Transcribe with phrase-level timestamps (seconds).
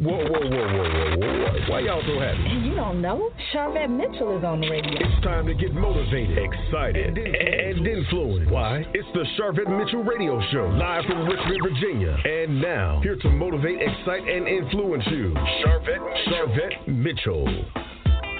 [0.00, 1.68] Whoa, whoa, whoa, whoa, whoa, whoa.
[1.68, 2.66] Why y'all so happy?
[2.66, 3.28] You don't know?
[3.52, 4.92] Sharvette Mitchell is on the radio.
[4.94, 8.50] It's time to get motivated, excited, and, and influenced.
[8.50, 8.82] Why?
[8.94, 12.16] It's the Sharvette Mitchell Radio Show, live from Richmond, Virginia.
[12.24, 17.44] And now, here to motivate, excite, and influence you, Sharvette, Sharvette Mitchell.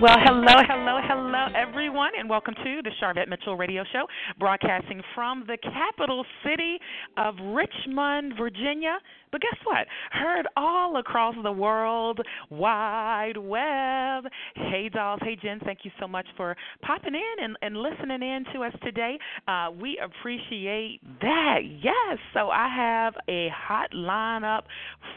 [0.00, 4.06] Well, hello, hello, hello, everyone, and welcome to the Sharvette Mitchell Radio Show,
[4.38, 6.78] broadcasting from the capital city
[7.18, 8.96] of Richmond, Virginia.
[9.32, 9.86] But guess what?
[10.10, 12.20] Heard all across the world,
[12.50, 14.24] wide web.
[14.54, 15.20] Hey, dolls.
[15.22, 15.60] Hey, Jen.
[15.64, 19.18] Thank you so much for popping in and, and listening in to us today.
[19.46, 21.58] Uh, we appreciate that.
[21.82, 22.18] Yes.
[22.34, 24.62] So I have a hot lineup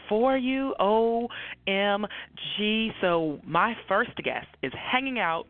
[0.08, 0.74] for you.
[0.80, 2.88] OMG.
[3.00, 5.46] So my first guest is hanging out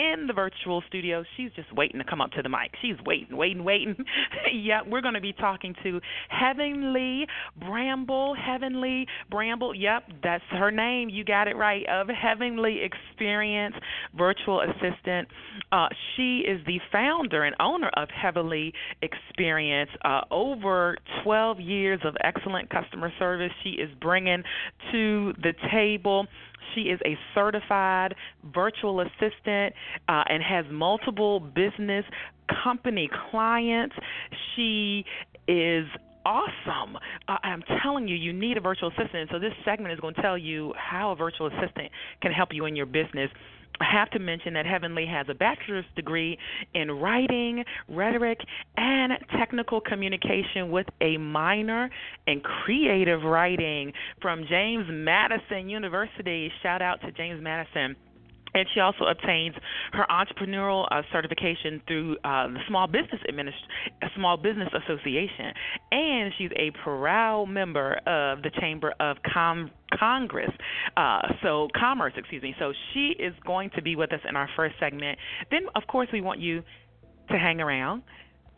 [0.00, 1.22] in the virtual studio.
[1.36, 2.72] She's just waiting to come up to the mic.
[2.80, 3.96] She's waiting, waiting, waiting.
[4.52, 7.26] yeah, we're going to be talking to Heavenly
[7.58, 8.34] Bramble.
[8.34, 9.74] Heavenly Bramble.
[9.74, 11.10] Yep, that's her name.
[11.10, 11.84] You got it right.
[11.88, 13.74] Of Heavenly Experience
[14.16, 15.28] Virtual Assistant.
[15.70, 19.90] Uh, she is the founder and owner of Heavenly Experience.
[20.02, 24.42] Uh, over 12 years of excellent customer service she is bringing
[24.92, 26.26] to the table.
[26.74, 28.14] She is a certified
[28.54, 29.74] virtual assistant
[30.08, 32.04] uh, and has multiple business
[32.62, 33.94] company clients.
[34.54, 35.04] She
[35.48, 35.86] is
[36.24, 36.96] awesome.
[37.28, 39.30] Uh, I'm telling you, you need a virtual assistant.
[39.32, 41.90] So this segment is going to tell you how a virtual assistant
[42.22, 43.30] can help you in your business.
[43.80, 46.38] I have to mention that Heavenly has a bachelor's degree
[46.74, 48.38] in writing, rhetoric,
[48.76, 51.90] and technical communication with a minor
[52.26, 56.52] in creative writing from James Madison University.
[56.62, 57.96] Shout out to James Madison
[58.54, 59.54] and she also obtains
[59.92, 65.52] her entrepreneurial uh, certification through uh, the Small Business Administ- Small Business Association,
[65.92, 70.50] and she's a proud member of the Chamber of Com- Congress,
[70.96, 72.54] uh, so Commerce, excuse me.
[72.58, 75.18] So she is going to be with us in our first segment.
[75.50, 76.62] Then, of course, we want you
[77.30, 78.02] to hang around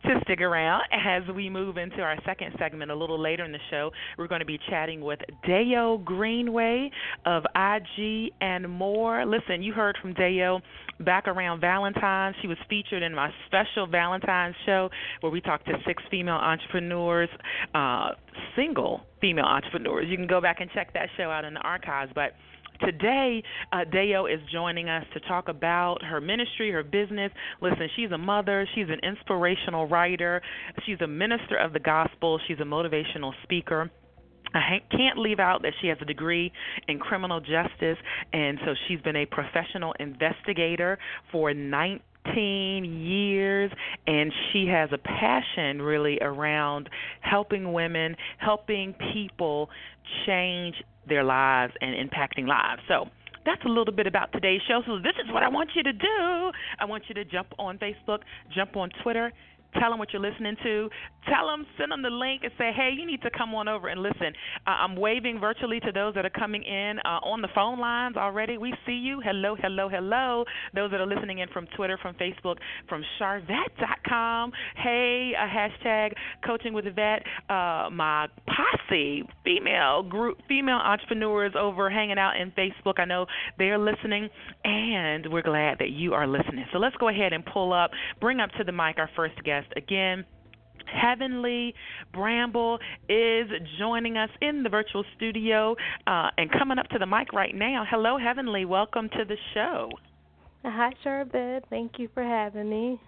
[0.03, 3.59] to stick around as we move into our second segment a little later in the
[3.69, 3.91] show.
[4.17, 6.89] We're going to be chatting with Dayo Greenway
[7.25, 9.25] of IG and more.
[9.25, 10.61] Listen, you heard from Dayo
[10.99, 12.35] back around Valentine's.
[12.41, 14.89] She was featured in my special Valentine's show
[15.21, 17.29] where we talked to six female entrepreneurs,
[17.73, 18.09] uh,
[18.55, 20.07] single female entrepreneurs.
[20.09, 22.33] You can go back and check that show out in the archives, but
[22.81, 27.31] Today, uh, Dayo is joining us to talk about her ministry, her business.
[27.61, 30.41] Listen, she's a mother, she's an inspirational writer,
[30.85, 33.89] she's a minister of the gospel, she's a motivational speaker.
[34.53, 36.51] I can't leave out that she has a degree
[36.87, 37.97] in criminal justice,
[38.33, 40.99] and so she's been a professional investigator
[41.31, 41.99] for 19
[42.85, 43.71] years
[44.07, 46.89] and she has a passion really around
[47.21, 49.69] helping women, helping people
[50.25, 50.75] change
[51.07, 52.81] their lives and impacting lives.
[52.87, 53.07] So
[53.45, 54.81] that's a little bit about today's show.
[54.85, 56.51] So this is what I want you to do.
[56.79, 58.19] I want you to jump on Facebook,
[58.55, 59.31] jump on Twitter,
[59.79, 60.89] Tell them what you're listening to.
[61.29, 63.87] Tell them, send them the link and say, hey, you need to come on over
[63.87, 64.33] and listen.
[64.67, 68.17] Uh, I'm waving virtually to those that are coming in uh, on the phone lines
[68.17, 68.57] already.
[68.57, 69.21] We see you.
[69.23, 70.43] Hello, hello, hello.
[70.75, 72.57] Those that are listening in from Twitter, from Facebook,
[72.89, 74.51] from sharvette.com.
[74.75, 76.13] Hey, uh, hashtag
[76.45, 77.23] coaching with Yvette.
[77.49, 82.99] Uh, my posse, female group, female entrepreneurs over hanging out in Facebook.
[82.99, 83.25] I know
[83.57, 84.29] they're listening,
[84.63, 86.65] and we're glad that you are listening.
[86.73, 89.62] So let's go ahead and pull up, bring up to the mic our first guest
[89.63, 90.25] guest again.
[90.85, 91.73] Heavenly
[92.13, 92.79] Bramble
[93.09, 93.47] is
[93.79, 95.75] joining us in the virtual studio
[96.05, 97.85] uh, and coming up to the mic right now.
[97.89, 98.65] Hello, Heavenly.
[98.65, 99.89] Welcome to the show.
[100.63, 101.63] Hi, Sharvette.
[101.69, 102.99] Thank you for having me.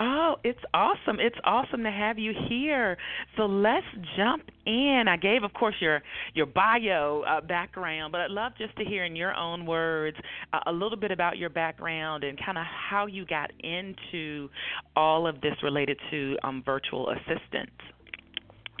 [0.00, 1.20] Oh, it's awesome.
[1.20, 2.96] It's awesome to have you here.
[3.36, 5.04] So let's jump in.
[5.08, 6.02] I gave, of course, your
[6.34, 10.16] your bio uh, background, but I'd love just to hear in your own words
[10.52, 14.48] uh, a little bit about your background and kind of how you got into
[14.96, 17.72] all of this related to um, virtual assistants.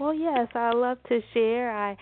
[0.00, 1.70] Well, yes, I love to share.
[1.70, 1.96] I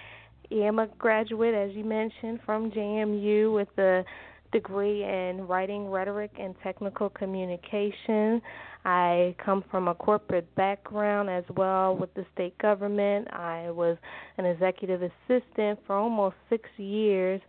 [0.51, 4.05] am a graduate, as you mentioned, from JMU with a
[4.53, 8.41] degree in writing, rhetoric, and technical communication.
[8.85, 13.29] I come from a corporate background as well with the state government.
[13.33, 13.97] I was
[14.39, 17.41] an executive assistant for almost six years,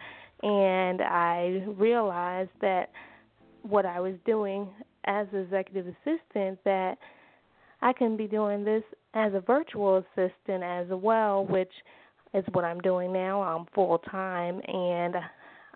[0.42, 2.92] and I realized that
[3.64, 4.68] what I was doing
[5.06, 6.98] as executive assistant that
[7.82, 8.84] I can be doing this
[9.14, 11.72] as a virtual assistant as well, which
[12.34, 13.42] is what I'm doing now.
[13.42, 15.16] I'm full time and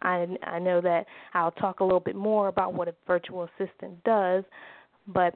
[0.02, 4.04] I I know that I'll talk a little bit more about what a virtual assistant
[4.04, 4.44] does,
[5.08, 5.36] but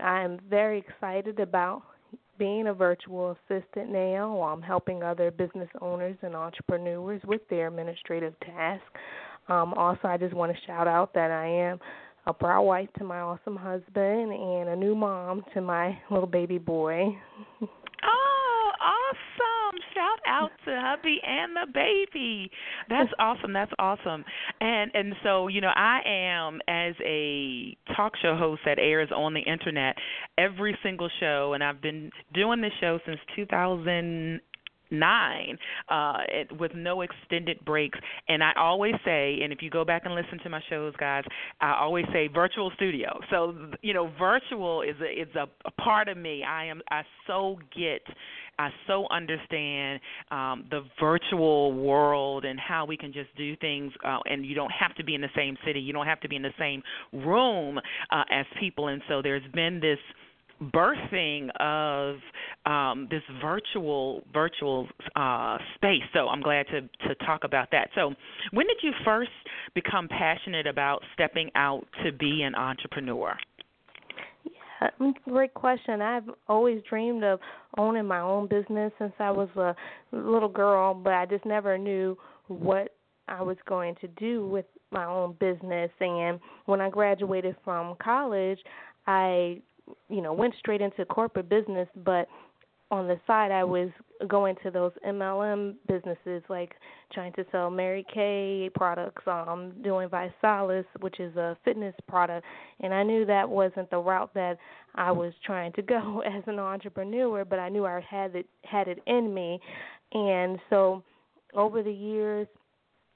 [0.00, 1.82] I'm very excited about
[2.38, 4.40] being a virtual assistant now.
[4.42, 8.84] I'm helping other business owners and entrepreneurs with their administrative tasks.
[9.48, 11.80] Um, also, I just want to shout out that I am
[12.26, 16.58] a proud wife to my awesome husband and a new mom to my little baby
[16.58, 17.08] boy.
[17.62, 19.27] oh, awesome.
[19.94, 22.50] Shout out to hubby and the baby.
[22.88, 23.52] That's awesome.
[23.52, 24.24] That's awesome.
[24.60, 29.34] And and so, you know, I am as a talk show host that airs on
[29.34, 29.96] the internet
[30.36, 34.40] every single show and I've been doing this show since 2000
[34.90, 35.58] nine
[35.90, 37.98] uh it, with no extended breaks
[38.28, 41.24] and i always say and if you go back and listen to my shows guys
[41.60, 46.08] i always say virtual studio so you know virtual is a is a, a part
[46.08, 48.00] of me i am i so get
[48.58, 50.00] I so understand
[50.30, 54.72] um, the virtual world and how we can just do things, uh, and you don't
[54.72, 56.82] have to be in the same city, you don't have to be in the same
[57.12, 57.78] room
[58.10, 58.88] uh, as people.
[58.88, 59.98] And so there's been this
[60.60, 62.16] birthing of
[62.66, 66.02] um, this virtual virtual uh, space.
[66.12, 67.90] So I'm glad to to talk about that.
[67.94, 68.12] So
[68.52, 69.30] when did you first
[69.74, 73.36] become passionate about stepping out to be an entrepreneur?
[75.00, 76.00] Mm, great question.
[76.00, 77.40] I've always dreamed of
[77.76, 79.74] owning my own business since I was a
[80.12, 82.16] little girl, but I just never knew
[82.46, 82.94] what
[83.28, 85.90] I was going to do with my own business.
[86.00, 88.58] And when I graduated from college,
[89.06, 89.60] I
[90.08, 92.28] you know went straight into corporate business, but
[92.90, 93.90] on the side I was
[94.26, 96.74] going to those MLM businesses like
[97.12, 102.46] trying to sell Mary Kay products, um doing ViSalus, which is a fitness product,
[102.80, 104.58] and I knew that wasn't the route that
[104.94, 108.88] I was trying to go as an entrepreneur, but I knew I had it had
[108.88, 109.60] it in me.
[110.12, 111.02] And so
[111.54, 112.46] over the years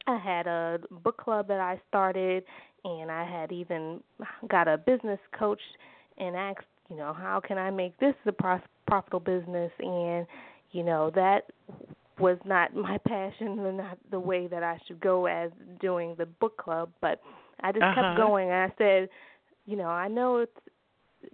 [0.06, 2.44] I had a book club that I started
[2.84, 4.00] and I had even
[4.48, 5.60] got a business coach
[6.18, 8.32] and asked, you know, how can I make this a
[8.86, 9.72] profitable business?
[9.78, 10.26] And
[10.72, 11.46] you know that
[12.18, 15.50] was not my passion and not the way that I should go as
[15.80, 16.90] doing the book club.
[17.00, 17.22] But
[17.60, 18.02] I just uh-huh.
[18.02, 18.50] kept going.
[18.50, 19.08] And I said,
[19.64, 20.52] you know, I know it's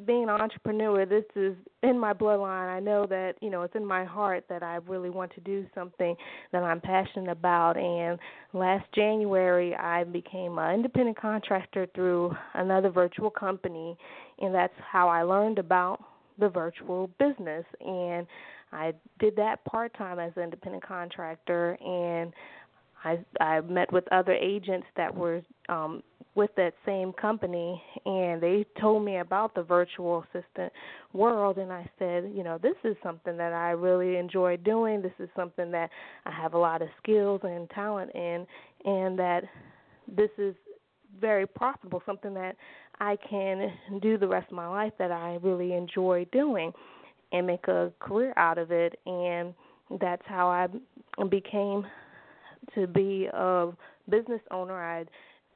[0.06, 2.68] being an entrepreneur, this is in my bloodline.
[2.68, 5.66] I know that, you know, it's in my heart that I really want to do
[5.74, 6.14] something
[6.52, 7.76] that I'm passionate about.
[7.76, 8.18] And
[8.52, 13.96] last January, I became an independent contractor through another virtual company.
[14.40, 16.00] And that's how I learned about
[16.38, 17.64] the virtual business.
[17.84, 18.26] And
[18.72, 21.76] I did that part time as an independent contractor.
[21.84, 22.32] And
[23.04, 26.02] I I met with other agents that were um
[26.34, 30.72] with that same company and they told me about the virtual assistant
[31.12, 35.02] world and I said, you know, this is something that I really enjoy doing.
[35.02, 35.90] This is something that
[36.26, 38.46] I have a lot of skills and talent in
[38.84, 39.42] and that
[40.06, 40.54] this is
[41.20, 42.54] very profitable, something that
[43.00, 46.72] I can do the rest of my life that I really enjoy doing
[47.32, 49.54] and make a career out of it and
[50.00, 50.66] that's how I
[51.26, 51.86] became
[52.74, 53.70] to be a
[54.08, 54.74] business owner.
[54.74, 55.04] I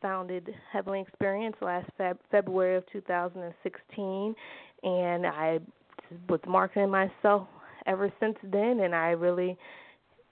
[0.00, 4.35] founded Heavenly Experience last Feb- February of 2016,
[4.83, 5.61] and I
[6.29, 7.47] was marketing myself
[7.87, 9.56] ever since then, and I really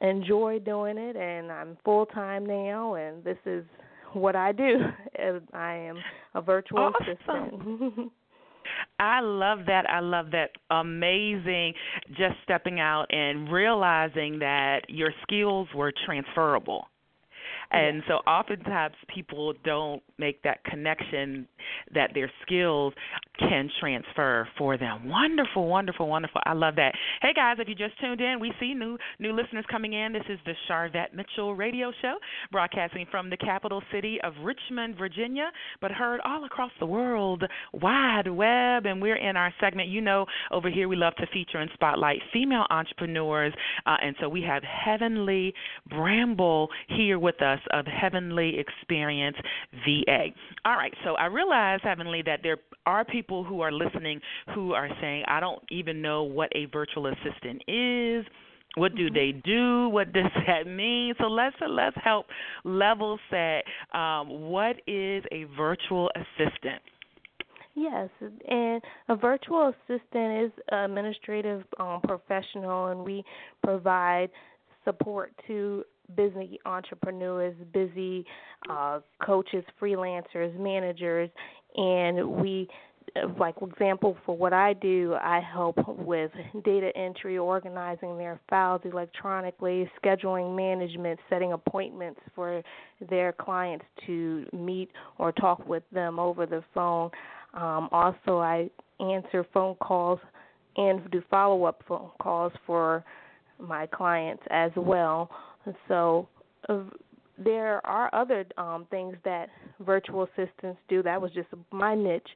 [0.01, 1.17] enjoy doing it.
[1.17, 3.65] And I'm full time now, and this is
[4.13, 4.77] what I do.
[5.53, 5.97] I am
[6.35, 7.07] a virtual awesome.
[7.09, 8.13] assistant.
[8.99, 9.89] I love that.
[9.89, 10.51] I love that.
[10.71, 11.75] Amazing.
[12.09, 16.90] Just stepping out and realizing that your skills were transferable.
[17.71, 21.47] And so oftentimes people don't make that connection
[21.95, 22.93] that their skills
[23.39, 25.09] can transfer for them.
[25.09, 26.41] Wonderful, wonderful, wonderful.
[26.45, 26.93] I love that.
[27.23, 30.13] Hey guys, if you just tuned in, we see new new listeners coming in.
[30.13, 32.17] This is the Sharvette Mitchell Radio Show,
[32.51, 38.29] broadcasting from the capital city of Richmond, Virginia, but heard all across the world, wide
[38.29, 38.87] web.
[38.87, 39.89] And we're in our segment.
[39.89, 43.55] You know, over here we love to feature and spotlight female entrepreneurs,
[43.87, 45.55] uh, and so we have Heavenly
[45.89, 49.37] Bramble here with us of Heavenly Experience
[49.85, 50.27] VA.
[50.65, 54.21] All right, so I realize, Heavenly, that there are people who are listening
[54.55, 58.25] who are saying, I don't even know what a virtual assistant is.
[58.77, 59.89] What do they do?
[59.89, 61.15] What does that mean?
[61.19, 62.27] So let's let's help
[62.65, 63.65] level set.
[63.99, 66.81] Um, what is a virtual assistant?
[67.75, 73.25] Yes, and a virtual assistant is an administrative um, professional, and we
[73.63, 74.29] provide
[74.85, 75.85] support to
[76.17, 78.25] busy entrepreneurs, busy
[78.69, 81.31] uh, coaches, freelancers, managers,
[81.77, 82.69] and we
[83.39, 86.31] like example for what I do, I help with
[86.65, 92.63] data entry, organizing their files electronically, scheduling management, setting appointments for
[93.09, 97.11] their clients to meet or talk with them over the phone.
[97.55, 100.21] Um, also, I answer phone calls
[100.77, 103.05] and do follow up phone calls for
[103.59, 105.31] my clients as well.
[105.89, 106.29] So
[106.69, 106.85] uh,
[107.39, 109.49] there are other um, things that
[109.81, 111.03] virtual assistants do.
[111.03, 112.29] That was just my niche,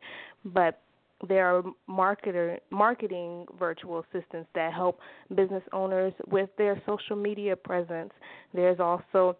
[0.44, 0.80] but
[1.28, 4.98] there are marketer marketing virtual assistants that help
[5.34, 8.12] business owners with their social media presence.
[8.52, 9.36] There's also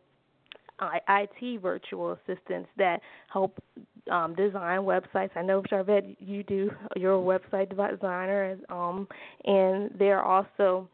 [0.81, 3.01] IT virtual assistants that
[3.33, 3.63] help
[4.11, 5.31] um, design websites.
[5.37, 6.71] I know, Sharvette, you do.
[6.97, 9.09] You're website designer, um,
[9.45, 10.89] and there are also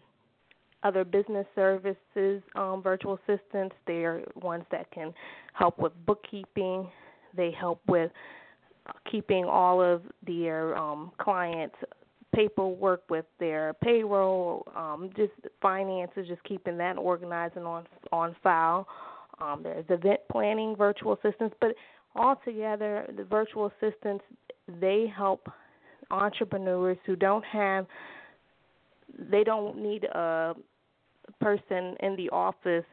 [0.83, 3.75] other business services um, virtual assistants.
[3.87, 5.13] They are ones that can
[5.53, 6.89] help with bookkeeping.
[7.37, 8.11] They help with
[9.11, 11.77] keeping all of their um, clients'
[12.35, 18.87] paperwork with their payroll, um, just finances, just keeping that organized and on on file.
[19.41, 21.75] Um, there's event planning virtual assistants, but
[22.15, 24.25] altogether, the virtual assistants
[24.81, 25.49] they help
[26.11, 27.87] entrepreneurs who don't have
[29.31, 30.55] they don't need a
[31.41, 32.85] person in the office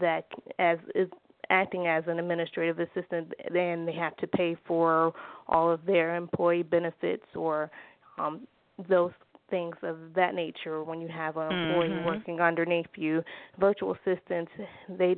[0.00, 0.26] that
[0.58, 1.08] as is
[1.50, 5.14] acting as an administrative assistant then they have to pay for
[5.46, 7.70] all of their employee benefits or
[8.18, 8.46] um
[8.88, 9.12] those
[9.50, 12.06] things of that nature when you have an employee mm-hmm.
[12.06, 13.22] working underneath you.
[13.58, 14.50] Virtual assistants
[14.98, 15.16] they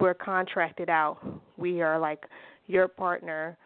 [0.00, 1.18] we're contracted out.
[1.56, 2.24] We are like
[2.66, 3.56] your partner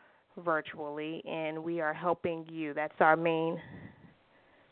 [0.44, 2.74] virtually and we are helping you.
[2.74, 3.60] That's our main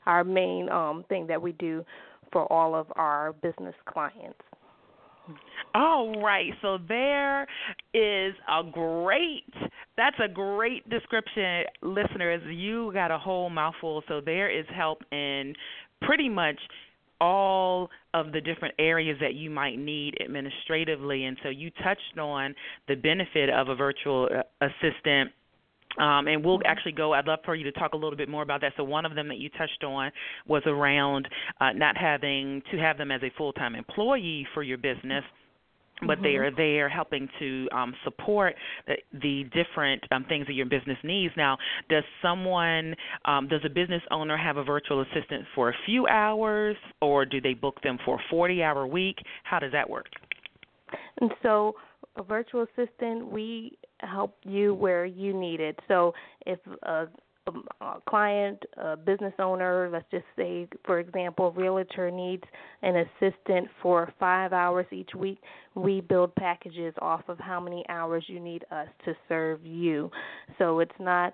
[0.07, 1.85] our main um thing that we do
[2.33, 4.41] for all of our business clients
[5.75, 7.43] all right, so there
[7.93, 9.53] is a great
[9.97, 12.43] that's a great description, listeners.
[12.47, 14.03] You got a whole mouthful.
[14.09, 15.55] So there is help in
[16.03, 16.59] pretty much
[17.21, 21.25] all of the different areas that you might need administratively.
[21.25, 22.55] And so you touched on
[22.89, 25.31] the benefit of a virtual uh, assistant.
[25.99, 27.13] Um, and we'll actually go.
[27.15, 28.73] I'd love for you to talk a little bit more about that.
[28.77, 30.11] So one of them that you touched on
[30.47, 31.29] was around
[31.61, 35.25] uh, not having to have them as a full-time employee for your business
[36.03, 36.23] but mm-hmm.
[36.25, 38.55] they are there helping to um, support
[38.87, 41.33] the, the different um, things that your business needs.
[41.37, 41.57] Now,
[41.89, 46.77] does someone, um, does a business owner have a virtual assistant for a few hours,
[47.01, 49.17] or do they book them for a 40-hour week?
[49.45, 50.07] How does that work?
[51.21, 51.75] And so,
[52.17, 55.79] a virtual assistant, we help you where you need it.
[55.89, 56.15] So,
[56.47, 57.07] if a
[57.81, 62.43] a client, a business owner, let's just say, for example, a realtor needs
[62.83, 65.39] an assistant for five hours each week,
[65.75, 70.11] we build packages off of how many hours you need us to serve you.
[70.59, 71.33] So it's not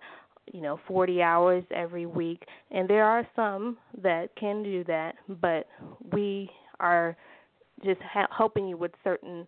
[0.53, 2.43] you know 40 hours every week
[2.73, 5.69] and there are some that can do that but
[6.13, 6.51] we
[6.81, 7.17] are
[7.85, 9.47] just ha- helping you with certain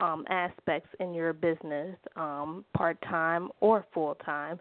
[0.00, 4.58] um, aspects in your business um, part time or full time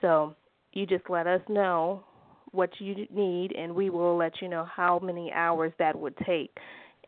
[0.00, 0.34] so
[0.72, 2.04] you just let us know
[2.52, 6.56] what you need, and we will let you know how many hours that would take,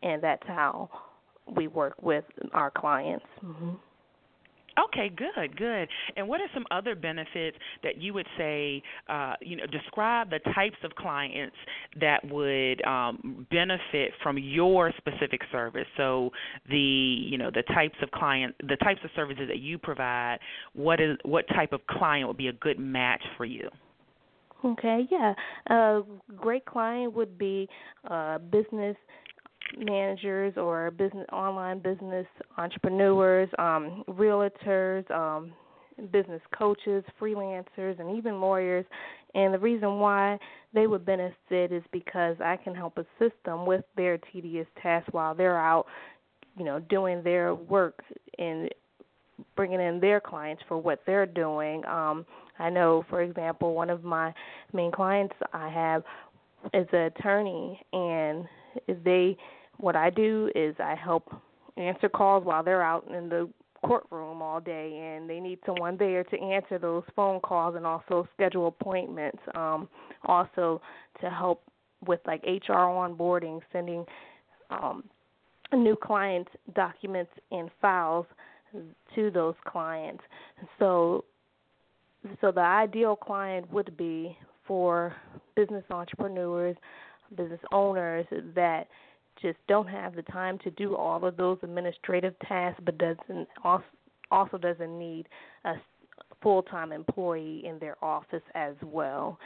[0.03, 0.89] and that's how
[1.55, 3.25] we work with our clients.
[3.43, 3.71] Mm-hmm.
[4.79, 5.87] Okay, good, good.
[6.15, 10.39] And what are some other benefits that you would say, uh, you know, describe the
[10.53, 11.55] types of clients
[11.99, 15.87] that would um, benefit from your specific service?
[15.97, 16.31] So
[16.69, 20.39] the, you know, the types of client, the types of services that you provide.
[20.73, 23.69] What is what type of client would be a good match for you?
[24.63, 25.33] Okay, yeah.
[25.67, 26.01] A
[26.37, 27.67] great client would be
[28.05, 28.95] a business
[29.77, 35.53] managers or business online business entrepreneurs, um, realtors, um,
[36.11, 38.85] business coaches, freelancers, and even lawyers.
[39.35, 40.37] And the reason why
[40.73, 45.35] they would benefit is because I can help assist them with their tedious tasks while
[45.35, 45.85] they're out,
[46.57, 48.03] you know, doing their work
[48.37, 48.69] and
[49.55, 51.85] bringing in their clients for what they're doing.
[51.85, 52.25] Um,
[52.59, 54.33] I know, for example, one of my
[54.73, 56.03] main clients I have
[56.73, 58.45] is an attorney, and
[59.03, 59.37] they
[59.81, 61.33] what I do is I help
[61.77, 63.49] answer calls while they're out in the
[63.83, 68.27] courtroom all day and they need someone there to answer those phone calls and also
[68.35, 69.89] schedule appointments um
[70.25, 70.79] also
[71.19, 71.63] to help
[72.05, 74.05] with like HR onboarding sending
[74.69, 75.03] um
[75.73, 78.25] new clients documents and files
[79.15, 80.23] to those clients.
[80.79, 81.25] So
[82.39, 85.15] so the ideal client would be for
[85.55, 86.75] business entrepreneurs
[87.35, 88.87] business owners that
[89.41, 93.83] just don't have the time to do all of those administrative tasks, but doesn't also
[94.31, 95.27] also doesn't need
[95.65, 95.73] a
[96.41, 99.37] full-time employee in their office as well.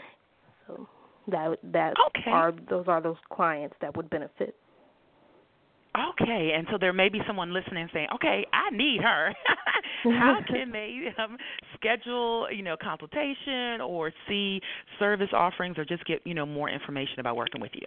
[0.67, 0.87] So
[1.27, 2.31] that that okay.
[2.31, 4.55] are those are those clients that would benefit.
[5.97, 9.33] Okay, and so there may be someone listening saying, "Okay, I need her."
[10.03, 11.37] How can they um,
[11.75, 14.59] schedule, you know, consultation or see
[14.99, 17.85] service offerings or just get, you know, more information about working with you?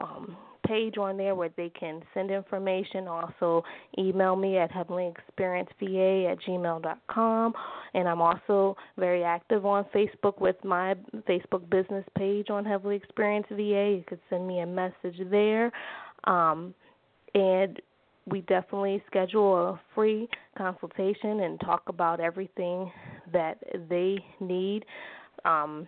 [0.00, 3.06] um, page on there where they can send information.
[3.06, 3.62] Also,
[3.98, 7.54] email me at heavenlyexperienceva at gmail.com.
[7.94, 10.96] And I'm also very active on Facebook with my
[11.28, 13.98] Facebook business page on Heavenly Experience VA.
[13.98, 15.70] You could send me a message there.
[16.24, 16.74] Um,
[17.34, 17.80] and
[18.26, 20.28] we definitely schedule a free
[20.58, 22.90] consultation and talk about everything
[23.32, 24.84] that they need.
[25.44, 25.86] Um,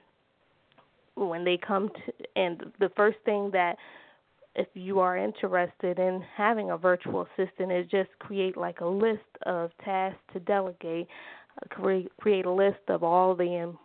[1.27, 3.77] when they come to and the first thing that
[4.55, 9.21] if you are interested in having a virtual assistant is just create like a list
[9.47, 11.09] of tasks to delegate
[11.71, 13.79] create create a list of all the um,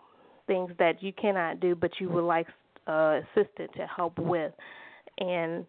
[0.48, 2.48] things that you cannot do but you would like
[2.88, 4.53] uh assistant to help with
[5.19, 5.65] and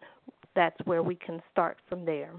[0.55, 2.31] that's where we can start from there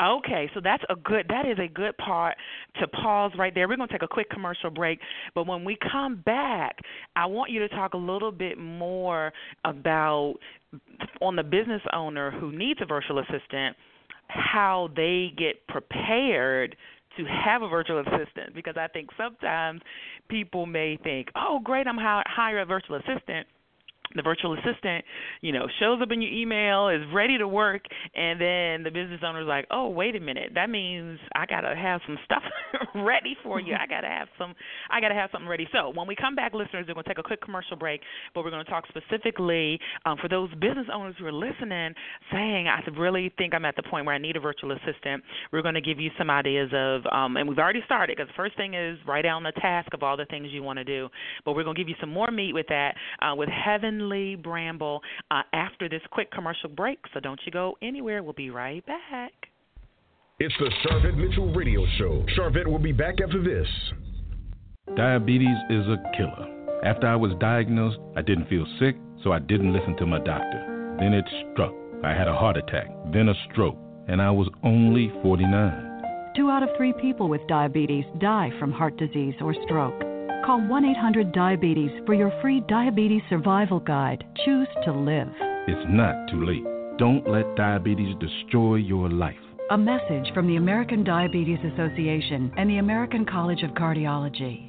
[0.00, 2.36] Okay, so that's a good that is a good part
[2.80, 3.68] to pause right there.
[3.68, 4.98] We're going to take a quick commercial break,
[5.34, 6.78] but when we come back,
[7.16, 9.32] I want you to talk a little bit more
[9.64, 10.34] about
[11.20, 13.76] on the business owner who needs a virtual assistant,
[14.28, 16.76] how they get prepared
[17.16, 19.80] to have a virtual assistant because I think sometimes
[20.28, 23.46] people may think, "Oh, great, I'm hire a virtual assistant."
[24.14, 25.04] The virtual assistant,
[25.40, 27.82] you know, shows up in your email, is ready to work,
[28.14, 30.52] and then the business owner's like, "Oh, wait a minute.
[30.54, 32.42] That means I got to have some stuff
[32.94, 33.74] ready for you.
[33.74, 34.54] I got to have some
[34.90, 37.10] I got to have something ready." So, when we come back, listeners, we're going to
[37.10, 38.02] take a quick commercial break,
[38.34, 41.94] but we're going to talk specifically um, for those business owners who are listening
[42.30, 45.62] saying, "I really think I'm at the point where I need a virtual assistant." We're
[45.62, 48.56] going to give you some ideas of um, and we've already started because the first
[48.56, 51.08] thing is write down the task of all the things you want to do.
[51.44, 54.34] But we're going to give you some more meat with that uh, with Heaven Lee
[54.34, 56.98] Bramble uh, after this quick commercial break.
[57.12, 58.22] So don't you go anywhere.
[58.22, 59.32] We'll be right back.
[60.40, 62.24] It's the Sharvette Mitchell Radio Show.
[62.36, 63.68] Sharvette will be back after this.
[64.96, 66.50] Diabetes is a killer.
[66.84, 70.96] After I was diagnosed, I didn't feel sick, so I didn't listen to my doctor.
[70.98, 71.72] Then it struck.
[72.04, 73.78] I had a heart attack, then a stroke,
[74.08, 76.32] and I was only 49.
[76.36, 80.13] Two out of three people with diabetes die from heart disease or stroke.
[80.44, 84.24] Call 1 800 Diabetes for your free diabetes survival guide.
[84.44, 85.28] Choose to live.
[85.66, 86.62] It's not too late.
[86.98, 89.34] Don't let diabetes destroy your life.
[89.70, 94.63] A message from the American Diabetes Association and the American College of Cardiology.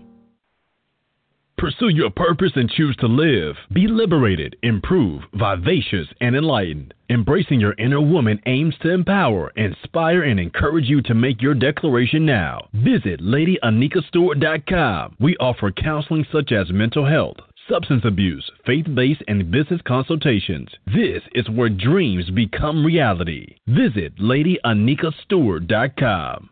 [1.57, 3.55] Pursue your purpose and choose to live.
[3.71, 6.93] Be liberated, improve, vivacious, and enlightened.
[7.09, 12.25] Embracing your inner woman aims to empower, inspire, and encourage you to make your declaration
[12.25, 12.67] now.
[12.73, 15.15] Visit LadyAnikaStewart.com.
[15.19, 17.37] We offer counseling such as mental health,
[17.69, 20.67] substance abuse, faith based, and business consultations.
[20.87, 23.55] This is where dreams become reality.
[23.67, 26.49] Visit LadyAnikaStewart.com.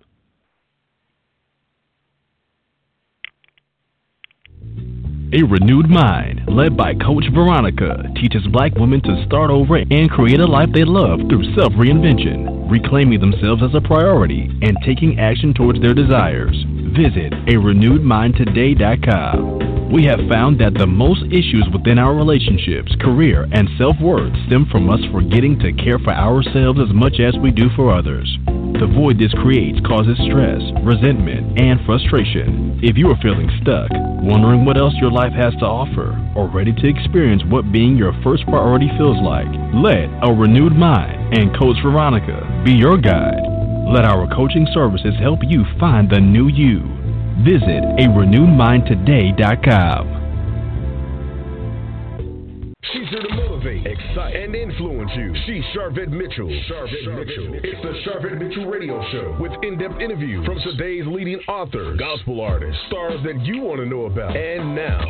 [5.33, 10.39] A Renewed Mind, led by Coach Veronica, teaches black women to start over and create
[10.39, 15.55] a life they love through self reinvention, reclaiming themselves as a priority, and taking action
[15.55, 16.55] towards their desires.
[16.95, 19.91] Visit a renewedmindtoday.com.
[19.91, 24.67] We have found that the most issues within our relationships, career, and self worth stem
[24.71, 28.37] from us forgetting to care for ourselves as much as we do for others.
[28.79, 32.79] The void this creates causes stress, resentment, and frustration.
[32.81, 33.91] If you are feeling stuck,
[34.25, 38.13] wondering what else your life has to offer, or ready to experience what being your
[38.23, 39.45] first priority feels like,
[39.77, 43.45] let a renewed mind and Coach Veronica be your guide.
[43.93, 46.79] Let our coaching services help you find the new you.
[47.45, 50.09] Visit a renewedmindtoday.com.
[52.91, 53.22] She's excite,
[54.33, 55.33] and influence you.
[55.45, 56.49] She's Sharvette Mitchell.
[56.69, 57.49] Sharvette, Mitchell.
[57.49, 57.59] Mitchell.
[57.63, 62.81] It's the Sharvette Mitchell Radio Show with in-depth interviews from today's leading authors, gospel artists,
[62.87, 64.35] stars that you want to know about.
[64.35, 65.01] And now,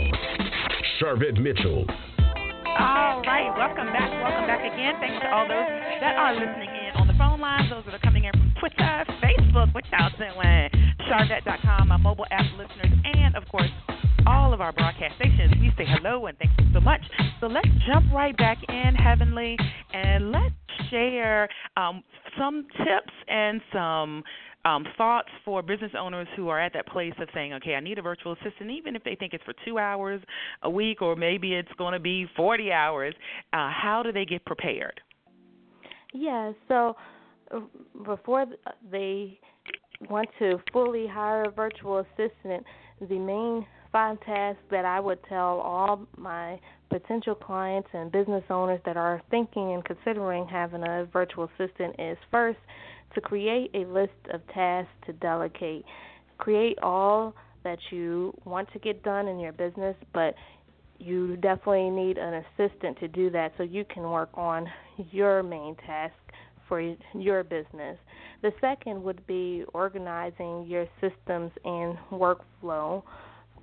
[0.99, 1.85] Sharvette Mitchell.
[2.67, 4.11] All right, welcome back.
[4.21, 4.95] Welcome back again.
[4.99, 5.69] Thanks to all those
[6.01, 9.05] that are listening in on the phone lines, those that are coming in from Twitter,
[9.21, 10.69] Facebook, what y'all doing?
[11.07, 13.69] Sharvette.com, my mobile app listeners, and of course,
[14.25, 15.53] all of our broadcast stations.
[15.59, 17.01] We say hello and thank you so much.
[17.39, 19.57] So let's jump right back in, Heavenly,
[19.93, 20.53] and let's
[20.89, 22.03] share um,
[22.37, 24.23] some tips and some
[24.65, 27.97] um, thoughts for business owners who are at that place of saying, okay, I need
[27.99, 30.21] a virtual assistant, even if they think it's for two hours
[30.61, 33.13] a week or maybe it's going to be 40 hours.
[33.51, 35.01] Uh, how do they get prepared?
[36.13, 36.95] Yeah, so
[37.51, 37.59] uh,
[38.05, 38.45] before
[38.91, 39.39] they
[40.09, 42.63] want to fully hire a virtual assistant,
[43.01, 48.81] the main five tasks that I would tell all my potential clients and business owners
[48.85, 52.59] that are thinking and considering having a virtual assistant is first
[53.15, 55.85] to create a list of tasks to delegate.
[56.39, 60.33] Create all that you want to get done in your business, but
[60.99, 64.67] you definitely need an assistant to do that so you can work on
[65.11, 66.13] your main task
[66.67, 67.97] for your business.
[68.41, 73.03] The second would be organizing your systems and workflow.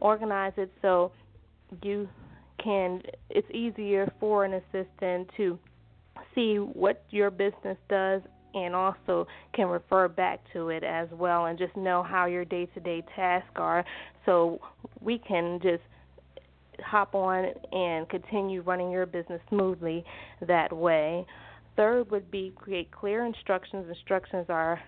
[0.01, 1.13] Organize it so
[1.83, 2.09] you
[2.63, 5.59] can it's easier for an assistant to
[6.35, 8.21] see what your business does
[8.55, 12.67] and also can refer back to it as well and just know how your day
[12.75, 13.85] to day tasks are
[14.27, 14.61] so
[15.01, 15.83] we can just
[16.85, 20.05] hop on and continue running your business smoothly
[20.47, 21.25] that way.
[21.77, 23.87] Third would be create clear instructions.
[23.89, 24.81] Instructions are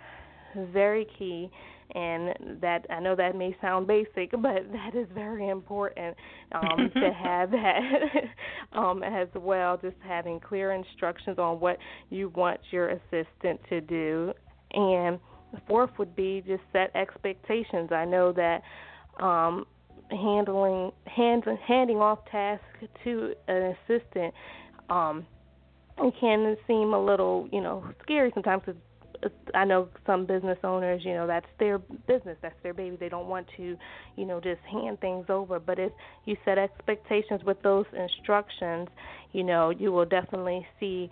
[0.72, 1.50] very key
[1.94, 4.42] and that I know that may sound basic, but
[4.72, 6.16] that is very important
[6.52, 7.80] um, to have that
[8.72, 9.76] um, as well.
[9.76, 11.78] Just having clear instructions on what
[12.10, 14.32] you want your assistant to do,
[14.72, 15.18] and
[15.52, 17.90] the fourth would be just set expectations.
[17.92, 18.62] I know that
[19.22, 19.66] um,
[20.10, 22.64] handling hand, handing off tasks
[23.04, 24.34] to an assistant
[24.88, 25.26] um,
[26.20, 28.80] can seem a little, you know, scary sometimes because
[29.54, 32.96] I know some business owners, you know, that's their business, that's their baby.
[32.98, 33.76] They don't want to,
[34.16, 35.60] you know, just hand things over.
[35.60, 35.92] But if
[36.24, 38.88] you set expectations with those instructions,
[39.32, 41.10] you know, you will definitely see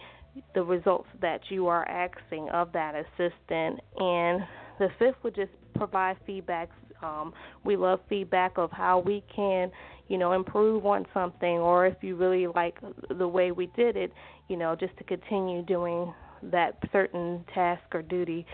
[0.54, 3.80] the results that you are asking of that assistant.
[3.98, 4.42] And
[4.78, 6.70] the fifth would just provide feedback.
[7.02, 7.32] Um,
[7.64, 9.70] we love feedback of how we can,
[10.08, 12.76] you know, improve on something, or if you really like
[13.16, 14.12] the way we did it,
[14.48, 16.12] you know, just to continue doing
[16.44, 18.46] that certain task or duty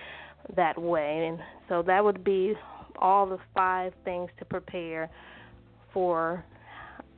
[0.56, 1.26] that way.
[1.28, 2.54] And so that would be
[2.98, 5.10] all the five things to prepare
[5.92, 6.44] for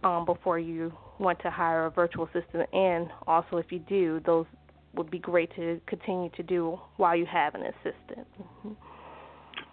[0.05, 2.69] um, before you want to hire a virtual assistant.
[2.73, 4.47] And also, if you do, those
[4.95, 8.27] would be great to continue to do while you have an assistant.
[8.41, 8.73] Mm-hmm.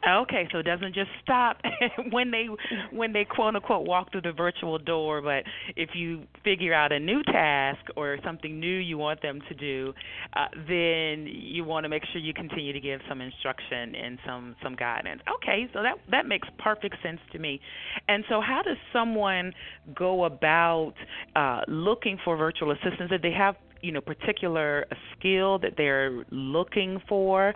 [0.08, 1.58] Okay, so it doesn't just stop
[2.12, 2.48] when they
[2.92, 5.44] when they quote unquote walk through the virtual door, but
[5.76, 9.94] if you figure out a new task or something new you want them to do,
[10.36, 14.56] uh, then you want to make sure you continue to give some instruction and some
[14.62, 15.22] some guidance.
[15.38, 17.60] Okay, so that that makes perfect sense to me.
[18.08, 19.54] And so, how does someone
[19.96, 20.94] go about
[21.36, 23.12] uh, looking for virtual assistants?
[23.12, 24.86] If they have you know particular
[25.18, 27.54] skill that they're looking for?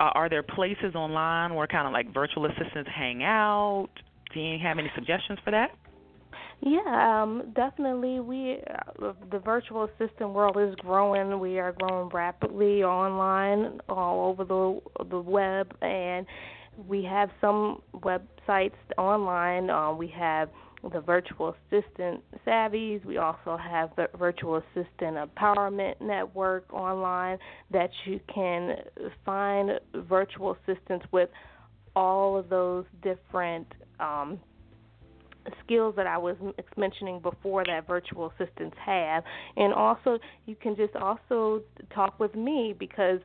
[0.00, 3.88] Uh, are there places online where kind of like virtual assistants hang out?
[4.32, 5.70] Do you have any suggestions for that?
[6.64, 8.20] Yeah, um, definitely.
[8.20, 8.58] We
[9.02, 11.40] uh, the virtual assistant world is growing.
[11.40, 16.24] We are growing rapidly online, all over the the web, and
[16.86, 19.70] we have some websites online.
[19.70, 20.50] Uh, we have
[20.90, 23.04] the virtual assistant savvies.
[23.04, 27.38] We also have the virtual assistant empowerment network online
[27.70, 28.76] that you can
[29.24, 31.28] find virtual assistants with
[31.94, 33.66] all of those different
[34.00, 34.40] um,
[35.64, 36.36] skills that I was
[36.76, 39.24] mentioning before that virtual assistants have.
[39.56, 41.62] And also, you can just also
[41.94, 43.20] talk with me because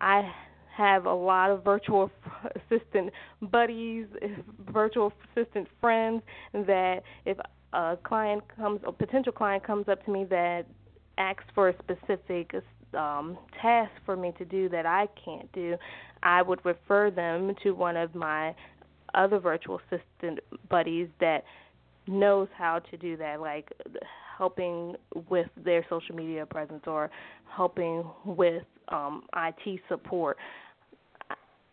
[0.00, 0.30] I
[0.76, 2.10] have a lot of virtual
[2.70, 3.10] assistant
[3.42, 4.06] buddies,
[4.70, 7.38] virtual assistant friends that if
[7.72, 10.66] a client comes, a potential client comes up to me that
[11.18, 12.54] asks for a specific
[12.94, 15.76] um, task for me to do that I can't do,
[16.22, 18.54] I would refer them to one of my
[19.14, 21.44] other virtual assistant buddies that
[22.06, 23.72] knows how to do that, like
[24.36, 24.94] helping
[25.28, 27.10] with their social media presence or
[27.48, 30.36] helping with um, IT support.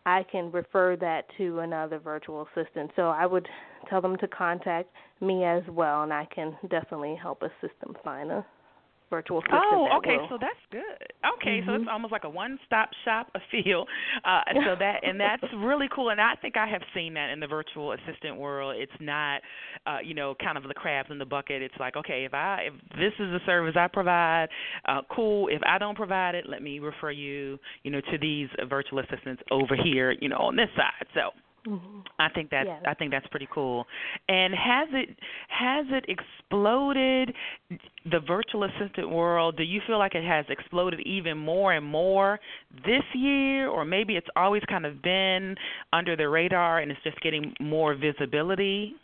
[0.06, 2.92] I can refer that to another virtual assistant.
[2.96, 3.48] So I would
[3.89, 4.89] tell them to contact
[5.22, 8.46] me as well, and I can definitely help assist them find a
[9.13, 9.62] virtual assistant.
[9.71, 10.28] Oh, okay, will.
[10.28, 10.82] so that's good.
[11.38, 11.69] Okay, mm-hmm.
[11.69, 13.86] so it's almost like a one-stop shop a feel.
[14.26, 16.10] Uh, so that and that's really cool.
[16.10, 18.76] And I think I have seen that in the virtual assistant world.
[18.78, 19.41] It's not,
[19.86, 21.62] uh, you know, kind of the crabs in the bucket.
[21.62, 24.47] It's like, okay, if I if this is a service I provide,
[24.88, 25.47] uh, cool.
[25.49, 29.43] If I don't provide it, let me refer you, you know, to these virtual assistants
[29.52, 31.08] over here, you know, on this side.
[31.13, 31.30] So.
[31.67, 31.99] Mm-hmm.
[32.19, 32.84] I think that's yes.
[32.86, 33.86] I think that's pretty cool.
[34.28, 35.10] And has it
[35.47, 37.34] has it exploded
[38.12, 39.56] the virtual assistant world?
[39.56, 42.39] Do you feel like it has exploded even more and more
[42.86, 45.56] this year or maybe it's always kind of been
[45.93, 48.95] under the radar and it's just getting more visibility?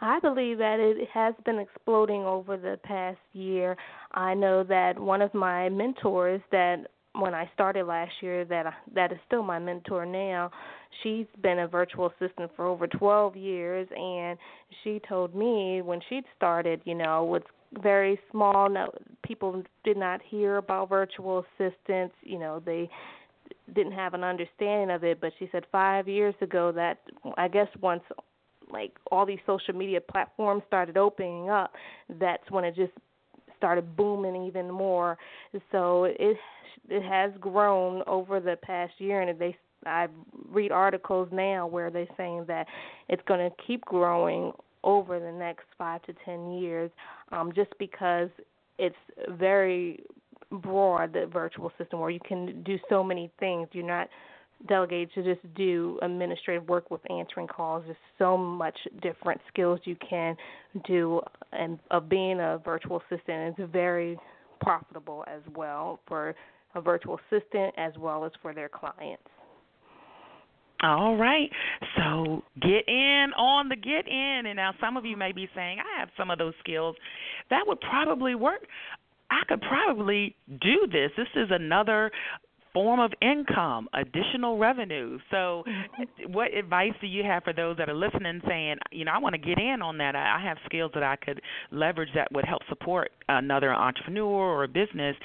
[0.00, 3.76] I believe that it has been exploding over the past year.
[4.12, 9.12] I know that one of my mentors that when I started last year that that
[9.12, 10.50] is still my mentor now.
[11.02, 14.38] She's been a virtual assistant for over 12 years and
[14.82, 17.42] she told me when she'd started, you know, with
[17.82, 18.90] very small no
[19.22, 22.88] people did not hear about virtual assistants, you know, they
[23.74, 26.98] didn't have an understanding of it, but she said 5 years ago that
[27.36, 28.02] I guess once
[28.70, 31.72] like all these social media platforms started opening up,
[32.18, 32.92] that's when it just
[33.62, 35.16] started booming even more.
[35.70, 36.36] So it
[36.88, 40.08] it has grown over the past year, and they I
[40.48, 42.66] read articles now where they're saying that
[43.08, 44.52] it's going to keep growing
[44.84, 46.90] over the next five to ten years,
[47.30, 48.30] um, just because
[48.78, 48.96] it's
[49.38, 50.02] very
[50.50, 53.68] broad the virtual system where you can do so many things.
[53.72, 54.08] You're not
[54.68, 57.82] delegated to just do administrative work with answering calls.
[57.86, 60.36] There's so much different skills you can
[60.86, 61.20] do,
[61.52, 64.18] and of being a virtual assistant is very
[64.60, 66.34] profitable as well for
[66.74, 69.22] a virtual assistant as well as for their clients.
[70.82, 71.48] All right.
[71.96, 74.46] So get in on the get in.
[74.46, 76.96] And now some of you may be saying, I have some of those skills.
[77.50, 78.66] That would probably work.
[79.30, 81.10] I could probably do this.
[81.16, 82.10] This is another
[82.72, 85.18] form of income, additional revenue.
[85.30, 86.32] So, mm-hmm.
[86.32, 89.34] what advice do you have for those that are listening saying, you know, I want
[89.34, 90.16] to get in on that?
[90.16, 94.68] I have skills that I could leverage that would help support another entrepreneur or a
[94.68, 95.16] business.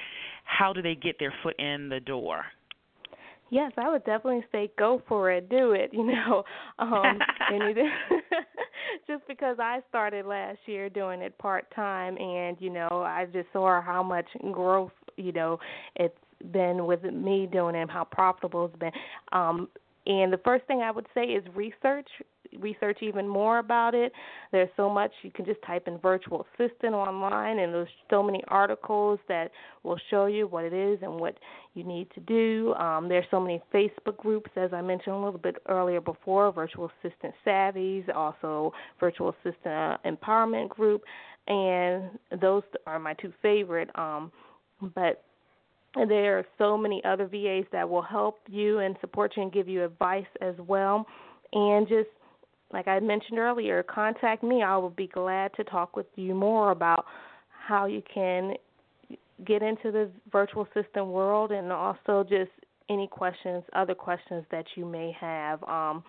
[0.44, 2.46] How do they get their foot in the door?
[3.50, 5.92] Yes, I would definitely say go for it, do it.
[5.94, 6.44] You know,
[6.80, 7.20] um,
[7.52, 7.78] and it,
[9.08, 13.48] just because I started last year doing it part time, and you know, I just
[13.54, 15.60] saw how much growth you know
[15.96, 16.18] it's
[16.52, 18.92] been with me doing it, and how profitable it's been.
[19.32, 19.68] Um,
[20.06, 22.08] and the first thing I would say is research
[22.60, 24.12] research even more about it.
[24.52, 28.42] There's so much you can just type in virtual assistant online, and there's so many
[28.48, 29.52] articles that
[29.84, 31.38] will show you what it is and what
[31.74, 32.74] you need to do.
[32.76, 36.90] Um, there's so many Facebook groups, as I mentioned a little bit earlier before, virtual
[37.04, 41.04] assistant savvies, also virtual assistant uh, empowerment group,
[41.48, 43.90] and those are my two favorite.
[43.96, 44.32] Um,
[44.96, 45.24] but
[45.96, 49.68] there are so many other VAs that will help you and support you and give
[49.68, 51.06] you advice as well.
[51.54, 52.10] And just
[52.72, 54.62] like I mentioned earlier, contact me.
[54.62, 57.06] I will be glad to talk with you more about
[57.50, 58.54] how you can
[59.46, 62.52] get into the virtual assistant world and also just
[62.90, 65.64] any questions, other questions that you may have.
[65.64, 66.04] Um,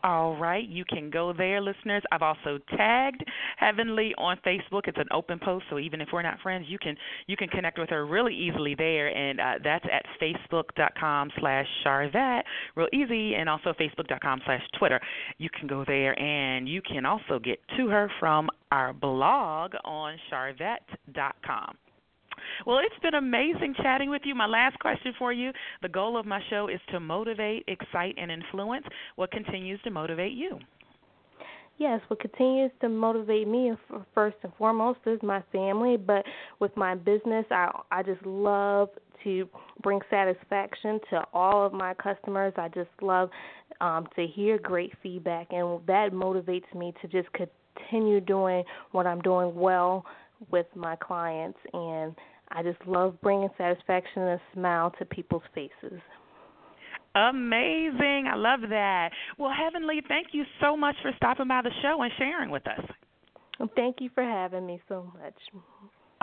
[0.03, 2.03] All right, you can go there, listeners.
[2.11, 3.23] I've also tagged
[3.57, 4.87] Heavenly on Facebook.
[4.87, 6.95] It's an open post, so even if we're not friends, you can
[7.27, 12.43] you can connect with her really easily there, and uh, that's at facebook.com/slash Sharvette,
[12.75, 14.99] real easy, and also facebook.com/slash Twitter.
[15.37, 20.17] You can go there, and you can also get to her from our blog on
[20.31, 21.75] Sharvette.com.
[22.65, 24.35] Well, it's been amazing chatting with you.
[24.35, 28.31] My last question for you the goal of my show is to motivate, excite, and
[28.31, 28.85] influence.
[29.15, 30.59] What continues to motivate you?
[31.79, 33.73] Yes, what continues to motivate me
[34.13, 36.23] first and foremost is my family, but
[36.59, 38.89] with my business, I I just love
[39.23, 39.49] to
[39.81, 42.53] bring satisfaction to all of my customers.
[42.57, 43.29] I just love
[43.81, 49.21] um, to hear great feedback, and that motivates me to just continue doing what I'm
[49.21, 50.05] doing well
[50.51, 52.15] with my clients and
[52.55, 55.99] I just love bringing satisfaction and a smile to people's faces.
[57.15, 58.27] Amazing.
[58.31, 59.09] I love that.
[59.37, 62.85] Well, Heavenly, thank you so much for stopping by the show and sharing with us.
[63.75, 65.35] Thank you for having me so much.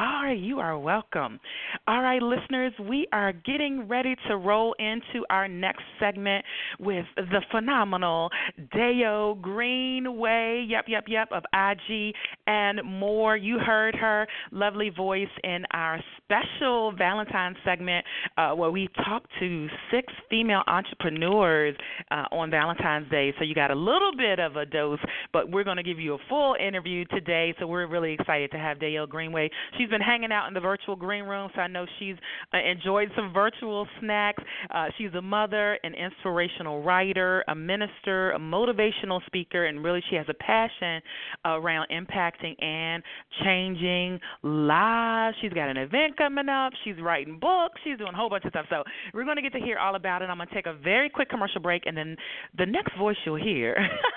[0.01, 1.39] All right, you are welcome.
[1.87, 6.43] All right, listeners, we are getting ready to roll into our next segment
[6.79, 8.31] with the phenomenal
[8.75, 10.65] Dayo Greenway.
[10.67, 12.15] Yep, yep, yep, of IG
[12.47, 13.37] and more.
[13.37, 18.07] You heard her lovely voice in our special Valentine's segment
[18.39, 21.77] uh, where we talked to six female entrepreneurs
[22.11, 23.35] uh, on Valentine's Day.
[23.39, 24.99] So you got a little bit of a dose,
[25.35, 27.55] but we're going to give you a full interview today.
[27.61, 29.51] So we're really excited to have Dayo Greenway.
[29.77, 32.17] She's been hanging out in the virtual green room, so I know she's
[32.55, 34.43] uh, enjoyed some virtual snacks.
[34.71, 40.17] Uh, she's a mother, an inspirational writer, a minister, a motivational speaker, and really she
[40.17, 41.03] has a passion
[41.45, 43.03] around impacting and
[43.45, 45.37] changing lives.
[45.41, 46.73] She's got an event coming up.
[46.85, 47.81] She's writing books.
[47.85, 48.67] She's doing a whole bunch of stuff.
[48.71, 48.83] So
[49.15, 50.27] we're going to get to hear all about it.
[50.27, 52.17] I'm going to take a very quick commercial break, and then
[52.57, 53.77] the next voice you'll hear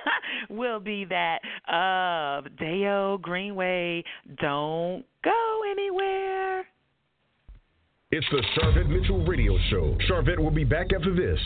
[0.49, 4.03] will be that of Dayo Greenway.
[4.39, 6.65] Don't go anywhere.
[8.11, 9.97] It's the Sharvette Mitchell Radio Show.
[10.07, 11.39] Sharvette will be back after this.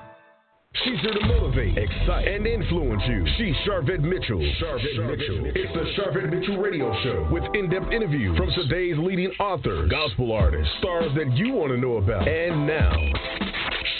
[0.84, 3.28] She's here to motivate, excite, and influence you.
[3.38, 4.40] She's Sharvette Mitchell.
[4.62, 5.52] Sharvette Mitchell.
[5.54, 10.74] It's the Sharvette Mitchell Radio Show with in-depth interviews from today's leading authors, gospel artists,
[10.80, 12.26] stars that you want to know about.
[12.28, 12.96] And now,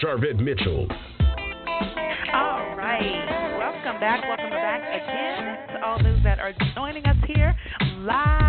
[0.02, 0.88] Sharvette Mitchell.
[2.34, 3.58] All right.
[3.60, 4.24] Welcome back.
[4.24, 7.54] Welcome back again to all those that are joining us here
[8.00, 8.41] live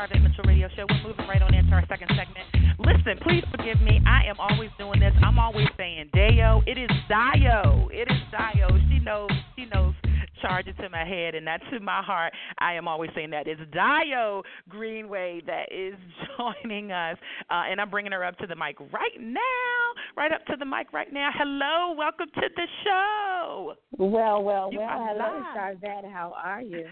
[0.00, 0.86] on Mitchell Radio Show.
[0.88, 2.48] We're moving right on into our second segment.
[2.78, 4.00] Listen, please forgive me.
[4.06, 5.12] I am always doing this.
[5.22, 6.62] I'm always saying Dio.
[6.66, 7.90] It is Dio.
[7.92, 8.68] It is Dio.
[8.88, 9.30] She knows.
[9.58, 9.92] She knows.
[10.40, 12.32] Charge it to my head and not to my heart.
[12.58, 15.94] I am always saying that it's Dio Greenway that is
[16.64, 17.18] joining us,
[17.50, 19.36] uh, and I'm bringing her up to the mic right now.
[20.16, 21.28] Right up to the mic right now.
[21.36, 23.74] Hello, welcome to the show.
[23.98, 24.88] Well, well, You well.
[25.10, 25.76] Hello, live.
[25.82, 26.10] Sharvette.
[26.10, 26.86] How are you?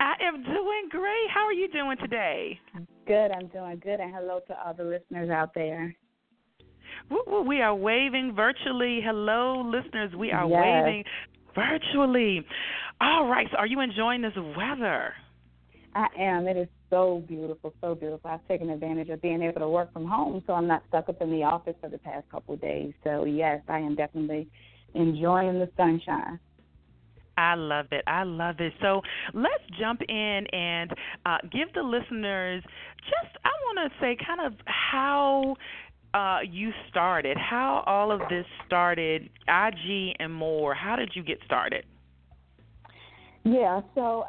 [0.00, 1.30] I am doing great.
[1.32, 2.58] How are you doing today?
[3.06, 3.30] Good.
[3.30, 4.00] I'm doing good.
[4.00, 5.94] And hello to all the listeners out there.
[7.46, 9.00] We are waving virtually.
[9.04, 10.14] Hello, listeners.
[10.14, 10.84] We are Yes.
[10.84, 11.04] waving
[11.54, 12.44] virtually.
[13.00, 13.46] All right.
[13.50, 15.14] So, are you enjoying this weather?
[15.94, 16.46] I am.
[16.46, 18.30] It is so beautiful, so beautiful.
[18.30, 21.20] I've taken advantage of being able to work from home, so I'm not stuck up
[21.20, 22.92] in the office for the past couple of days.
[23.04, 24.48] So yes, I am definitely
[24.94, 26.38] enjoying the sunshine.
[27.38, 28.02] I love it.
[28.08, 28.72] I love it.
[28.82, 29.00] So
[29.32, 30.90] let's jump in and
[31.24, 32.64] uh, give the listeners
[33.04, 35.54] just, I want to say, kind of how
[36.14, 40.74] uh, you started, how all of this started, IG and more.
[40.74, 41.84] How did you get started?
[43.44, 43.82] Yeah.
[43.94, 44.24] So,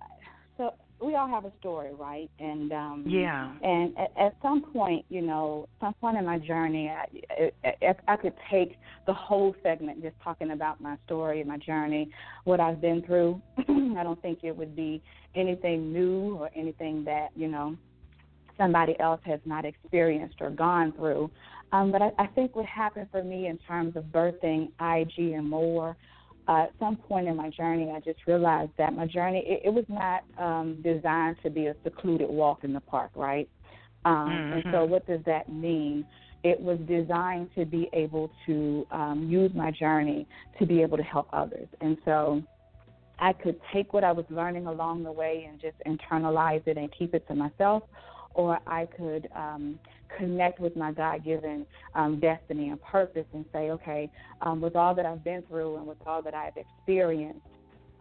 [0.58, 2.30] so we all have a story, right?
[2.40, 3.52] And um Yeah.
[3.62, 8.16] And at, at some point, you know, some point in my journey, I, if I
[8.16, 12.10] could take the whole segment just talking about my story and my journey,
[12.44, 15.02] what I've been through, I don't think it would be
[15.36, 17.76] anything new or anything that you know
[18.58, 21.32] somebody else has not experienced or gone through.
[21.72, 25.50] Um, but I, I think what happened for me in terms of birthing IG and
[25.50, 25.96] more
[26.50, 29.74] uh, at some point in my journey, I just realized that my journey it, it
[29.80, 33.48] was not um, designed to be a secluded walk in the park, right?
[34.06, 34.90] Um, And so, Mhm.
[34.90, 36.06] what does that mean?
[36.44, 41.04] It was designed to be able to um, use my journey to be able to
[41.04, 42.42] help others, and so
[43.20, 46.90] I could take what I was learning along the way and just internalize it and
[46.98, 47.84] keep it to myself,
[48.36, 49.80] or I could um,
[50.18, 51.66] connect with my God given
[51.96, 54.10] um, destiny and purpose and say, okay,
[54.42, 57.42] um, with all that I've been through and with all that I've experienced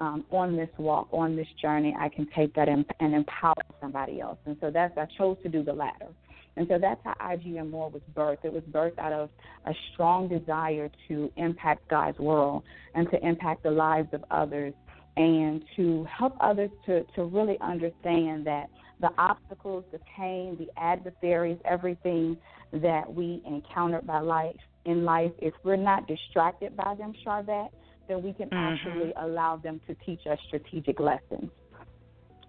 [0.00, 4.20] um, on this walk, on this journey, I can take that and, and empower somebody
[4.20, 4.38] else.
[4.46, 6.08] And so that's I chose to do the latter.
[6.56, 8.44] And so that's how IG and more was birthed.
[8.44, 9.30] It was birthed out of
[9.64, 12.64] a strong desire to impact God's world
[12.94, 14.74] and to impact the lives of others
[15.16, 18.66] and to help others to, to really understand that
[19.00, 22.36] the obstacles, the pain, the adversaries, everything
[22.72, 27.70] that we encounter by life in life, if we're not distracted by them, Sharvette,
[28.08, 28.56] then we can mm-hmm.
[28.56, 31.50] actually allow them to teach us strategic lessons.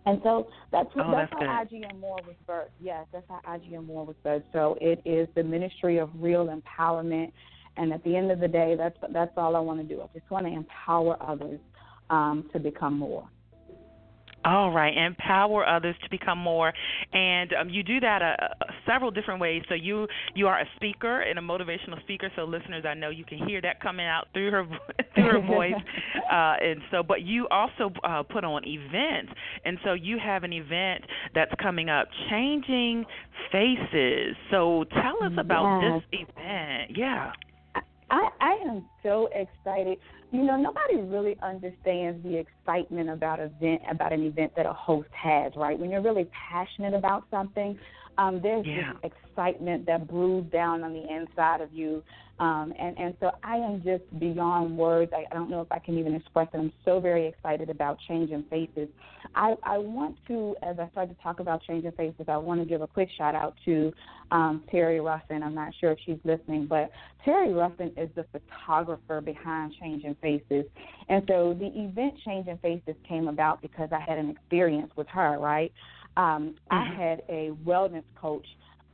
[0.06, 1.76] And so that's oh, that's, that's how good.
[1.76, 2.70] IG and more was birthed.
[2.82, 4.44] Yes, that's how IG and more was birthed.
[4.54, 7.32] So it is the ministry of real empowerment.
[7.78, 10.02] And at the end of the day, that's that's all I want to do.
[10.02, 11.60] I just want to empower others
[12.10, 13.28] um, to become more.
[14.50, 16.74] All right, empower others to become more,
[17.14, 19.62] and um, you do that uh, uh, several different ways.
[19.70, 22.32] So you you are a speaker and a motivational speaker.
[22.36, 24.66] So listeners, I know you can hear that coming out through her
[25.14, 25.74] through her voice,
[26.32, 29.32] uh, and so but you also uh, put on events,
[29.66, 31.04] and so you have an event
[31.36, 33.06] that's coming up, changing
[33.52, 34.36] faces.
[34.50, 36.02] So tell us about yes.
[36.10, 36.98] this event.
[36.98, 37.34] Yeah.
[38.12, 39.98] I, I am so excited.
[40.32, 45.10] You know, nobody really understands the excitement about event about an event that a host
[45.12, 45.78] has, right?
[45.78, 47.78] When you're really passionate about something,
[48.18, 48.94] um, there's yeah.
[49.02, 52.04] this excitement that brews down on the inside of you.
[52.40, 55.12] Um, and, and so I am just beyond words.
[55.14, 56.58] I, I don't know if I can even express it.
[56.58, 58.88] I'm so very excited about changing faces.
[59.36, 62.66] I, I want to, as I start to talk about changing faces, I want to
[62.66, 63.92] give a quick shout out to
[64.32, 65.44] um, Terry Ruffin.
[65.44, 66.92] I'm not sure if she's listening, but
[67.26, 70.66] Terry Ruffin is the photographer behind Changing Faces.
[71.10, 75.38] And so the event Changing Faces came about because I had an experience with her,
[75.40, 75.72] right?
[76.18, 76.76] Um, mm-hmm.
[76.76, 78.46] I had a wellness coach,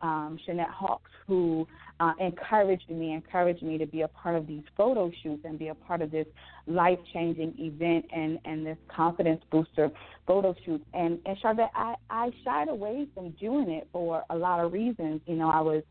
[0.02, 1.68] um, Shanette Hawks, who
[2.00, 5.70] uh, encouraged me, encouraged me to be a part of these photo shoots and be
[5.70, 6.28] a part of this
[6.68, 9.90] life changing event and, and this confidence booster
[10.28, 10.84] photo shoot.
[10.94, 15.22] And and Sharvette, I, I shied away from doing it for a lot of reasons.
[15.26, 15.84] You know, I was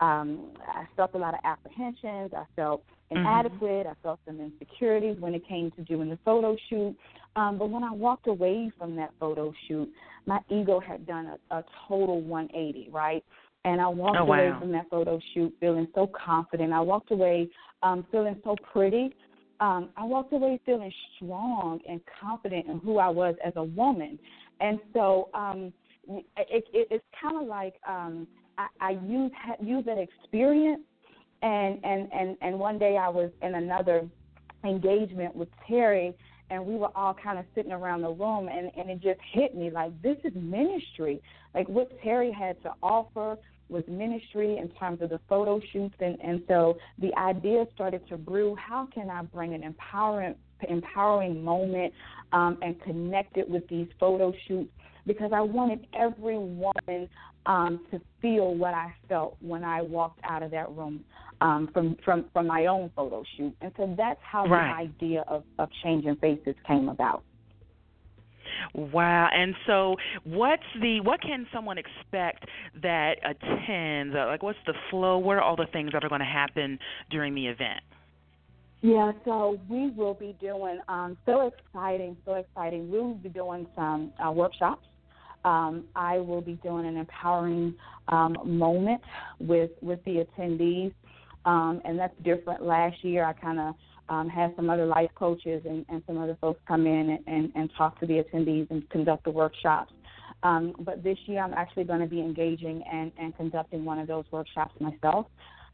[0.00, 3.18] um I felt a lot of apprehensions, I felt mm-hmm.
[3.18, 3.88] inadequate, mm-hmm.
[3.88, 6.96] I felt some insecurities when it came to doing the photo shoot.
[7.36, 9.90] Um, but when I walked away from that photo shoot,
[10.24, 13.22] my ego had done a, a total 180, right?
[13.66, 14.38] And I walked oh, wow.
[14.38, 16.72] away from that photo shoot feeling so confident.
[16.72, 17.48] I walked away
[17.82, 19.12] um, feeling so pretty.
[19.58, 24.20] Um, I walked away feeling strong and confident in who I was as a woman.
[24.60, 25.72] And so um,
[26.06, 30.82] it, it, it's kind of like um, I, I use use that experience.
[31.42, 34.08] And, and and and one day I was in another
[34.64, 36.14] engagement with Terry,
[36.50, 39.54] and we were all kind of sitting around the room and and it just hit
[39.54, 41.20] me like this is ministry
[41.54, 43.36] like what terry had to offer
[43.68, 48.16] was ministry in terms of the photo shoots and and so the idea started to
[48.16, 50.34] brew how can i bring an empowering
[50.68, 51.92] empowering moment
[52.32, 54.70] um, and connect it with these photo shoots
[55.06, 57.08] because i wanted every woman
[57.46, 61.04] um, to feel what i felt when i walked out of that room
[61.40, 64.88] um, from from from my own photo shoot, and so that's how right.
[64.88, 67.22] the idea of of changing faces came about.
[68.74, 69.28] Wow.
[69.32, 72.46] And so what's the what can someone expect
[72.82, 74.14] that attends?
[74.14, 75.18] Uh, like what's the flow?
[75.18, 76.78] What are all the things that are going to happen
[77.10, 77.80] during the event?
[78.82, 82.90] Yeah, so we will be doing um so exciting, so exciting.
[82.90, 84.86] We will be doing some uh, workshops.
[85.44, 87.74] Um, I will be doing an empowering
[88.08, 89.00] um, moment
[89.38, 90.92] with with the attendees
[91.46, 92.62] um, and that's different.
[92.62, 93.74] Last year, I kind of
[94.08, 97.70] um, some other life coaches and, and some other folks come in and, and, and
[97.76, 99.92] talk to the attendees and conduct the workshops.
[100.42, 104.06] Um, but this year, I'm actually going to be engaging and, and conducting one of
[104.06, 105.26] those workshops myself.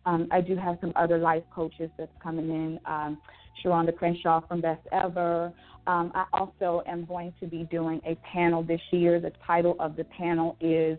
[0.07, 2.81] Um, I do have some other life coaches that's coming in.
[2.87, 3.19] Um,
[3.63, 5.53] Sharonda Crenshaw from Best Ever.
[5.87, 9.21] Um, I also am going to be doing a panel this year.
[9.21, 10.99] The title of the panel is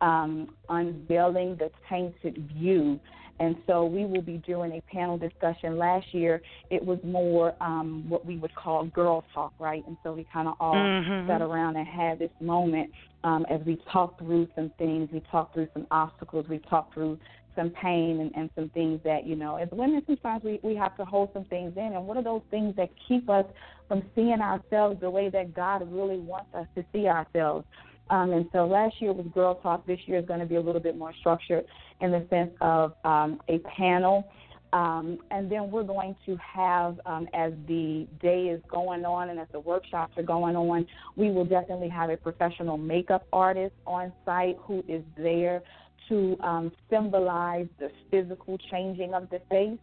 [0.00, 2.98] um, Unveiling the Tainted View.
[3.40, 5.78] And so we will be doing a panel discussion.
[5.78, 9.82] Last year, it was more um, what we would call girl talk, right?
[9.86, 11.26] And so we kind of all mm-hmm.
[11.26, 12.90] sat around and had this moment
[13.24, 15.08] um, as we talked through some things.
[15.10, 16.46] We talked through some obstacles.
[16.50, 17.18] We talked through
[17.56, 20.96] some pain and, and some things that, you know, as women, sometimes we, we have
[20.98, 21.94] to hold some things in.
[21.94, 23.46] And what are those things that keep us
[23.88, 27.64] from seeing ourselves the way that God really wants us to see ourselves?
[28.10, 29.86] Um, and so last year was Girl Talk.
[29.86, 31.64] This year is going to be a little bit more structured
[32.00, 34.28] in the sense of um, a panel.
[34.72, 39.38] Um, and then we're going to have, um, as the day is going on and
[39.38, 40.86] as the workshops are going on,
[41.16, 45.62] we will definitely have a professional makeup artist on site who is there
[46.08, 49.78] to um, symbolize the physical changing of the face.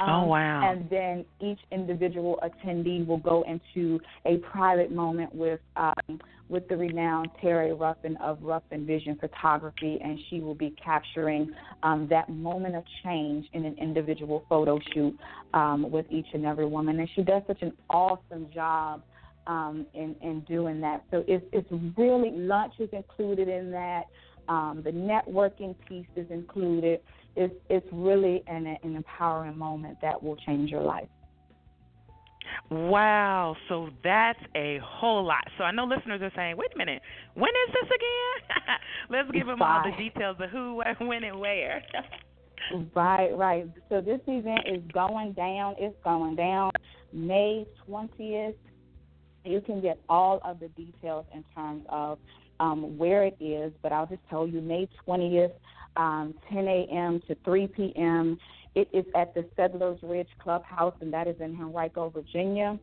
[0.00, 0.70] Oh, Um, oh wow!
[0.70, 6.76] And then each individual attendee will go into a private moment with um, with the
[6.76, 11.50] renowned Terry Ruffin of Ruffin Vision Photography, and she will be capturing
[11.82, 15.16] um, that moment of change in an individual photo shoot
[15.54, 16.98] um, with each and every woman.
[17.00, 19.02] And she does such an awesome job
[19.46, 21.04] um, in in doing that.
[21.10, 24.04] So it's it's really lunch is included in that.
[24.48, 27.00] Um, the networking piece is included.
[27.36, 31.08] It's it's really an an empowering moment that will change your life.
[32.70, 35.44] Wow, so that's a whole lot.
[35.58, 37.02] So I know listeners are saying, "Wait a minute,
[37.34, 38.76] when is this again?"
[39.10, 41.82] Let's give them all the details of who, when, and where.
[42.94, 43.66] right, right.
[43.88, 45.76] So this event is going down.
[45.78, 46.70] It's going down
[47.12, 48.56] May twentieth.
[49.44, 52.18] You can get all of the details in terms of
[52.60, 55.52] um, where it is, but I'll just tell you May 20th,
[55.96, 57.22] um, 10 a.m.
[57.28, 58.38] to 3 p.m.
[58.74, 62.78] It is at the Settlers Ridge Clubhouse, and that is in Henrico, Virginia.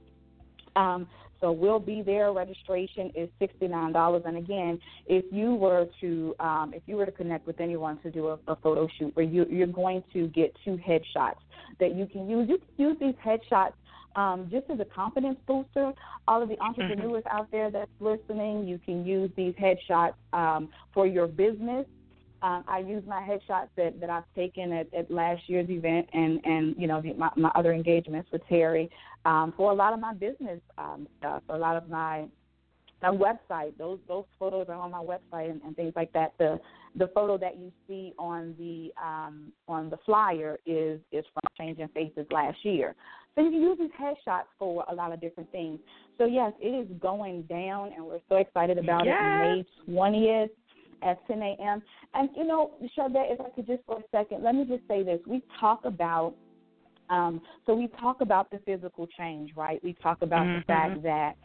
[0.76, 1.08] Um,
[1.40, 2.32] so we'll be there.
[2.32, 4.24] Registration is sixty nine dollars.
[4.26, 8.10] And again, if you were to um, if you were to connect with anyone to
[8.10, 11.42] do a, a photo shoot, where you, you're going to get two headshots
[11.82, 12.48] that you can use.
[12.50, 13.74] You can use these headshots
[14.16, 15.92] um, just as a confidence booster.
[16.28, 21.06] All of the entrepreneurs out there that's listening, you can use these headshots um, for
[21.06, 21.86] your business.
[22.44, 26.42] Um, I use my headshots that, that I've taken at, at last year's event and,
[26.44, 28.92] and you know the, my, my other engagements with Terry
[29.24, 32.26] um, for a lot of my business um, stuff, a lot of my
[33.02, 33.78] my website.
[33.78, 36.34] Those those photos are on my website and, and things like that.
[36.38, 36.60] The
[36.96, 41.88] the photo that you see on the um, on the flyer is is from Changing
[41.90, 42.94] Faces last year.
[43.36, 45.80] So you can use these headshots for a lot of different things.
[46.18, 49.16] So yes, it is going down, and we're so excited about yes.
[49.18, 49.66] it.
[49.88, 50.52] May twentieth
[51.04, 51.82] at 10 a.m.
[52.14, 55.04] And you know, Sharvette, if I could just for a second, let me just say
[55.04, 56.36] this: we talk about.
[57.10, 59.84] Um, so we talk about the physical change, right?
[59.84, 60.60] We talk about mm-hmm.
[60.60, 61.36] the fact that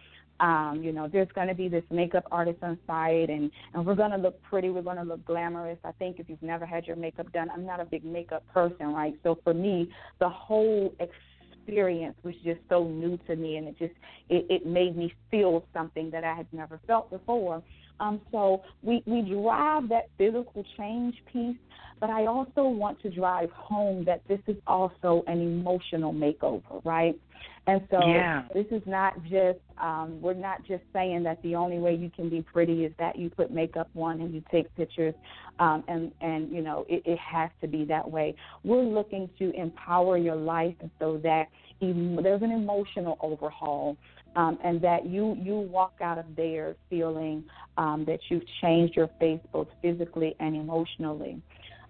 [0.40, 3.94] um, you know, there's going to be this makeup artist on site, and and we're
[3.94, 5.78] going to look pretty, we're going to look glamorous.
[5.84, 8.92] I think if you've never had your makeup done, I'm not a big makeup person,
[8.94, 9.14] right?
[9.22, 9.90] So for me,
[10.20, 13.94] the whole experience was just so new to me, and it just
[14.28, 17.62] it, it made me feel something that I had never felt before.
[18.00, 21.56] Um, so we we drive that physical change piece,
[22.00, 27.18] but I also want to drive home that this is also an emotional makeover, right?
[27.66, 28.44] And so yeah.
[28.54, 32.30] this is not just um, we're not just saying that the only way you can
[32.30, 35.14] be pretty is that you put makeup on and you take pictures,
[35.58, 38.34] um, and and you know it, it has to be that way.
[38.64, 41.48] We're looking to empower your life so that
[41.80, 43.96] even, there's an emotional overhaul
[44.38, 47.42] um, and that you you walk out of there feeling
[47.76, 51.42] um, that you've changed your face both physically and emotionally.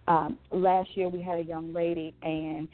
[0.08, 2.66] Um, last year we had a young lady and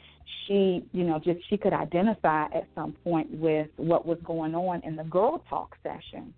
[0.47, 4.81] she you know just she could identify at some point with what was going on
[4.83, 6.33] in the girl talk session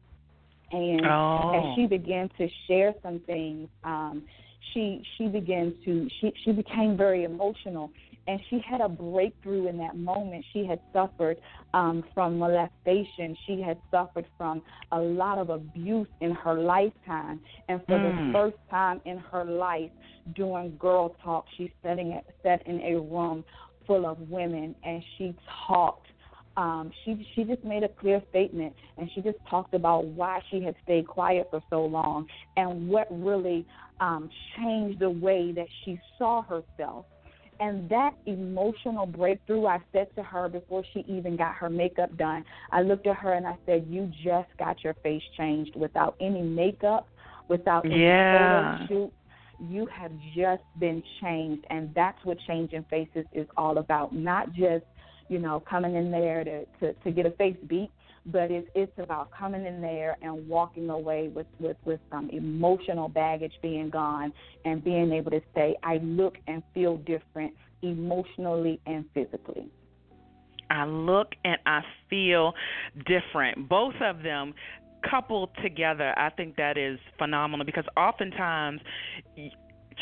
[0.72, 1.54] and oh.
[1.56, 4.24] as she began to share some things um
[4.74, 7.92] she she began to she she became very emotional
[8.28, 10.44] and she had a breakthrough in that moment.
[10.52, 11.38] She had suffered
[11.74, 13.36] um, from molestation.
[13.46, 14.62] She had suffered from
[14.92, 17.40] a lot of abuse in her lifetime.
[17.70, 18.28] And for mm.
[18.28, 19.92] the first time in her life,
[20.36, 23.46] during Girl Talk, she's sitting sat in a room
[23.86, 25.34] full of women, and she
[25.66, 26.08] talked.
[26.58, 30.62] Um, she she just made a clear statement, and she just talked about why she
[30.62, 33.66] had stayed quiet for so long, and what really
[34.02, 37.06] um, changed the way that she saw herself
[37.60, 42.44] and that emotional breakthrough, I said to her before she even got her makeup done,
[42.72, 46.42] I looked at her and I said, You just got your face changed without any
[46.42, 47.08] makeup,
[47.48, 48.78] without any yeah.
[48.78, 49.14] photo shoot.
[49.60, 51.66] You have just been changed.
[51.70, 54.14] And that's what changing faces is all about.
[54.14, 54.86] Not just,
[55.30, 57.90] you know, coming in there to, to, to get a face beat,
[58.28, 63.08] but it's it's about coming in there and walking away with with with some emotional
[63.08, 64.34] baggage being gone
[64.66, 69.70] and being able to say I look and feel different emotionally and physically.
[70.70, 72.54] I look and I feel
[73.06, 73.70] different.
[73.70, 74.54] Both of them
[75.10, 78.82] coupled together, I think that is phenomenal because oftentimes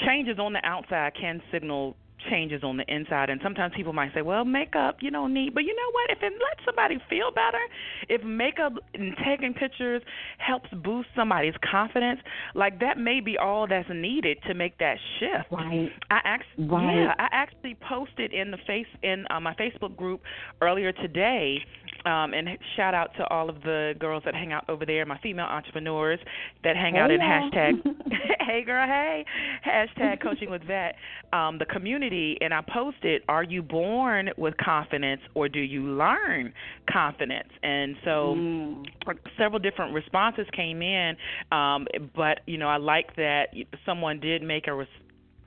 [0.05, 1.95] changes on the outside can signal
[2.29, 3.29] changes on the inside.
[3.29, 5.53] And sometimes people might say, well, makeup you don't need.
[5.53, 6.09] But you know what?
[6.09, 7.61] If it lets somebody feel better,
[8.09, 10.01] if makeup and taking pictures
[10.37, 12.19] helps boost somebody's confidence,
[12.53, 15.51] like that may be all that's needed to make that shift.
[15.51, 15.89] Right.
[16.09, 16.95] I actually, right.
[16.95, 20.21] yeah, I actually posted in the face in uh, my Facebook group
[20.61, 21.59] earlier today
[22.05, 25.19] um, and shout out to all of the girls that hang out over there, my
[25.19, 26.19] female entrepreneurs
[26.63, 27.49] that hang hey out in yeah.
[27.49, 27.81] hashtag
[28.45, 29.25] Hey girl, hey
[29.65, 30.95] hashtag Coaching with Vet.
[31.33, 36.53] Um, the community and I posted, "Are you born with confidence, or do you learn
[36.89, 38.85] confidence?" And so, Mm.
[39.37, 41.17] several different responses came in,
[41.51, 43.53] um, but you know, I like that
[43.85, 45.01] someone did make a res-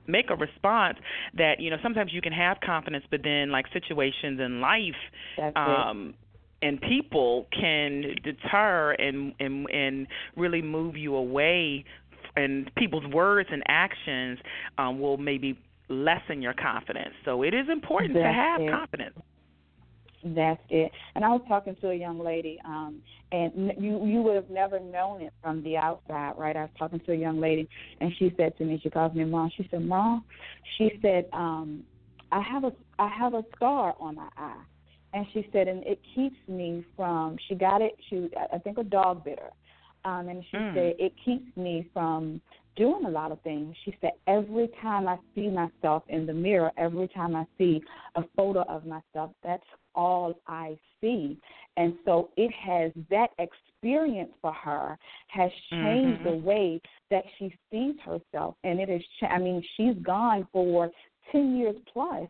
[0.07, 0.97] make a response
[1.35, 5.01] that you know sometimes you can have confidence, but then like situations in life.
[5.37, 6.13] That's um
[6.61, 11.85] and people can deter and and and really move you away
[12.35, 14.39] and people's words and actions
[14.77, 15.57] um will maybe
[15.89, 18.69] lessen your confidence so it is important to have it.
[18.69, 19.15] confidence
[20.23, 20.91] That's it.
[21.15, 24.79] And I was talking to a young lady, um, and you you would have never
[24.79, 26.55] known it from the outside, right?
[26.57, 27.69] I was talking to a young lady,
[28.01, 29.49] and she said to me, she calls me mom.
[29.55, 30.25] She said, "Mom,"
[30.77, 31.83] she said, um,
[32.33, 34.61] "I have a I have a scar on my eye,"
[35.13, 37.37] and she said, and it keeps me from.
[37.47, 37.93] She got it.
[38.09, 40.73] She I think a dog bit her, um, and she Mm.
[40.73, 42.41] said it keeps me from
[42.79, 43.75] doing a lot of things.
[43.83, 47.81] She said every time I see myself in the mirror, every time I see
[48.15, 49.61] a photo of myself, that's
[49.93, 51.37] all I see.
[51.75, 55.51] And so it has that experience for her has
[55.81, 56.23] changed Mhm.
[56.23, 59.03] the way that she sees herself, and it is.
[59.21, 60.89] I mean, she's gone for
[61.31, 62.29] ten years plus,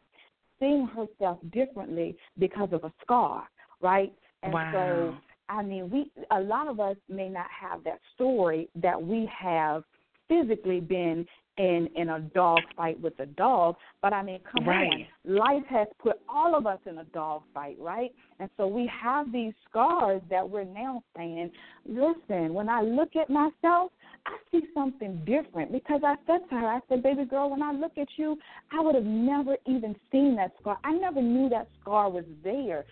[0.60, 3.48] seeing herself differently because of a scar,
[3.82, 4.14] right?
[4.42, 4.72] And Wow.
[4.72, 5.16] so
[5.50, 9.84] I mean, we a lot of us may not have that story that we have
[10.30, 11.26] physically been
[11.58, 15.08] in in a dog fight with a dog, but I mean, come Right.
[15.26, 18.14] on, life has put all of us in a dog fight, right?
[18.40, 21.52] And so we have these scars that we're now saying,
[21.86, 23.92] listen, when I look at myself,
[24.26, 27.74] I see something different because I said to her, I said, baby girl, when I
[27.74, 28.38] look at you,
[28.72, 30.78] I would have never even seen that scar.
[30.86, 32.86] I never knew that scar was there.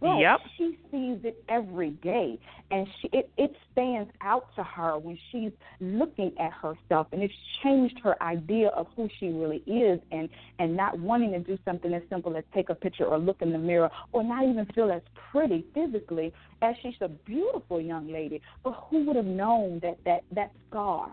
[0.00, 0.40] But Yep.
[0.56, 2.38] she sees it every day,
[2.70, 7.34] and she it, it stands out to her when she's looking at herself, and it's
[7.64, 10.28] changed her idea of who she really is, and
[10.60, 13.50] and not wanting to do something as simple as take a picture or look in
[13.50, 15.02] the mirror, or not even feel as
[15.32, 18.40] pretty physically as she's a beautiful young lady.
[18.62, 21.12] But who would have known that that that scar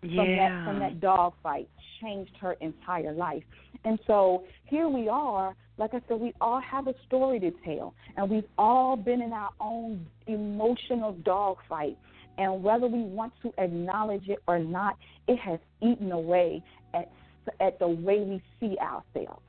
[0.00, 1.68] from that from that dog fight
[2.00, 3.42] changed her entire life.
[3.84, 7.94] And so here we are, like I said, we all have a story to tell
[8.16, 11.96] and we've all been in our own emotional dogfight.
[12.38, 14.96] And whether we want to acknowledge it or not,
[15.28, 16.62] it has eaten away
[16.94, 17.10] at
[17.58, 19.42] at the way we see ourselves.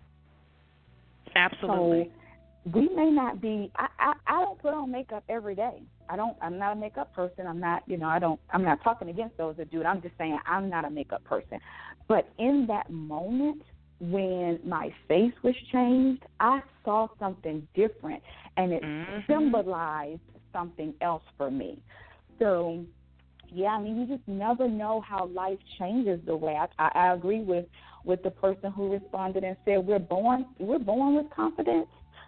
[1.36, 2.12] absolutely So
[2.66, 3.72] we may not be.
[3.76, 5.82] I, I I don't put on makeup every day.
[6.10, 6.38] I don't.
[6.42, 7.48] I'm not a makeup person.
[7.48, 7.84] I'm not.
[7.88, 8.08] You know.
[8.08, 8.40] I don't.
[8.52, 9.86] I'm not talking against those that do it.
[9.86, 11.60] I'm just saying I'm not a makeup person.
[12.08, 13.64] But in that moment
[14.02, 18.24] when my face was changed, I saw something different,
[18.58, 19.28] and it Mhm.
[19.28, 20.22] symbolized
[20.52, 21.82] something else for me.
[22.39, 22.84] So
[23.54, 26.56] yeah, I mean, you just never know how life changes the way.
[26.56, 27.66] I, I, I agree with
[28.04, 31.88] with the person who responded and said we're born we're born with confidence,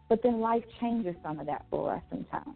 [0.09, 2.55] but then life changes some of that for us sometimes.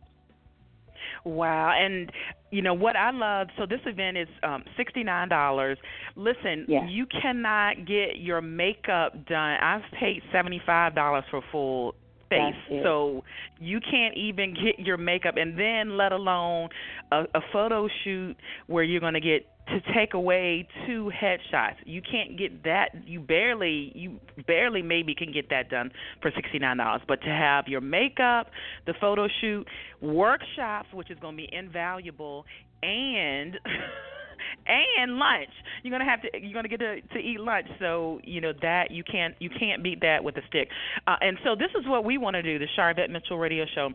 [1.24, 2.12] Wow, and
[2.52, 3.48] you know what I love.
[3.58, 5.78] So this event is um, sixty nine dollars.
[6.16, 6.86] Listen, Yes.
[6.90, 9.58] you cannot get your makeup done.
[9.62, 11.96] I've paid seventy five dollars for full
[12.30, 13.24] face, so
[13.60, 16.70] you can't even get your makeup, and then let alone
[17.12, 18.36] a, a photo shoot
[18.68, 21.76] where you're going to get to take away two headshots.
[21.86, 22.90] You can't get that.
[23.06, 27.02] You barely, you barely maybe can get that done for sixty nine dollars.
[27.08, 28.52] But to have your makeup,
[28.86, 29.68] the photo shoot,
[30.02, 32.46] workshops, which is going to be invaluable,
[32.82, 33.60] and
[34.68, 35.50] and lunch.
[35.84, 36.30] You're gonna have to.
[36.40, 37.68] You're gonna get to to eat lunch.
[37.80, 40.70] So you know that you can't you can't beat that with a stick.
[41.06, 42.60] Uh, and so this is what we want to do.
[42.60, 43.90] The Sharvette Mitchell Radio Show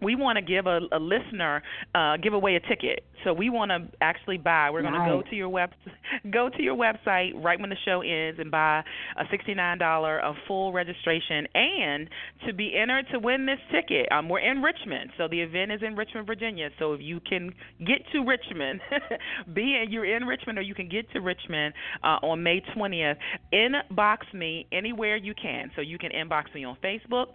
[0.00, 1.62] we want to give a, a listener
[1.94, 3.04] uh, give away a ticket.
[3.24, 4.70] So we want to actually buy.
[4.70, 5.70] We're going to go to your web
[6.32, 8.82] go to your website right when the show ends and buy
[9.16, 12.08] a sixty nine dollar a full registration and
[12.46, 14.10] to be entered to win this ticket.
[14.12, 16.70] Um, we're in Richmond, so the event is in Richmond, Virginia.
[16.78, 18.80] So if you can get to Richmond,
[19.52, 21.74] be in, you're in Richmond or you can get to Richmond
[22.04, 23.16] uh, on May twentieth.
[23.52, 25.70] Inbox me anywhere you can.
[25.74, 27.26] So you can inbox me on Facebook.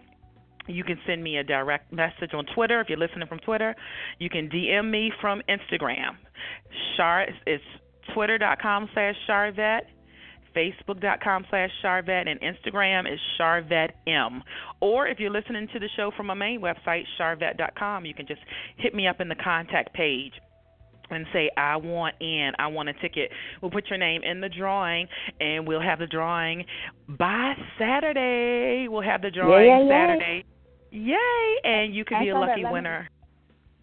[0.67, 3.75] You can send me a direct message on Twitter if you're listening from Twitter.
[4.19, 6.17] You can DM me from Instagram.
[6.97, 7.63] Char it's
[8.13, 9.81] twitter.com slash Sharvette,
[10.55, 14.43] facebook.com slash Sharvette, and Instagram is Sharvette M.
[14.79, 18.41] Or if you're listening to the show from my main website, sharvette.com, you can just
[18.77, 20.33] hit me up in the contact page
[21.15, 23.31] and say I want in, I want a ticket.
[23.61, 25.07] We'll put your name in the drawing,
[25.39, 26.65] and we'll have the drawing
[27.07, 28.87] by Saturday.
[28.87, 29.89] We'll have the drawing yay, yay.
[29.89, 30.45] Saturday.
[30.91, 31.55] Yay!
[31.63, 33.09] And you could be a lucky Let me- winner.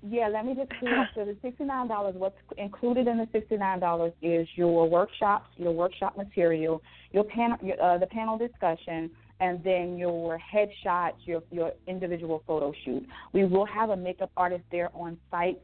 [0.02, 1.08] Yeah, let me just clear up.
[1.14, 6.16] So the sixty-nine dollars, what's included in the sixty-nine dollars is your workshops, your workshop
[6.16, 6.80] material,
[7.12, 9.10] your panel, uh, the panel discussion,
[9.40, 13.06] and then your headshots, your your individual photo shoot.
[13.34, 15.60] We will have a makeup artist there on site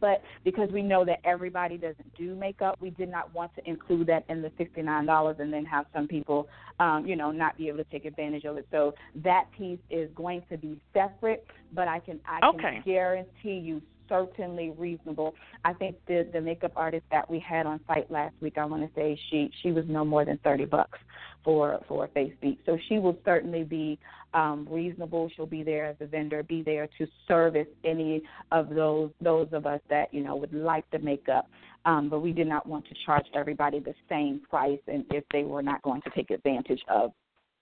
[0.00, 4.06] but because we know that everybody doesn't do makeup, we did not want to include
[4.08, 7.68] that in the sixty-nine dollars and then have some people, um, you know, not be
[7.68, 8.66] able to take advantage of it.
[8.70, 12.60] So that piece is going to be separate, but I can I okay.
[12.60, 15.34] can guarantee you certainly reasonable.
[15.64, 18.82] I think the the makeup artist that we had on site last week, I want
[18.82, 20.98] to say she she was no more than thirty bucks
[21.42, 22.60] for for a face beat.
[22.66, 23.98] So she will certainly be
[24.34, 25.30] um, reasonable.
[25.34, 29.64] She'll be there as a vendor, be there to service any of those those of
[29.64, 31.48] us that you know would like the makeup.
[31.86, 35.44] Um, but we did not want to charge everybody the same price, and if they
[35.44, 37.12] were not going to take advantage of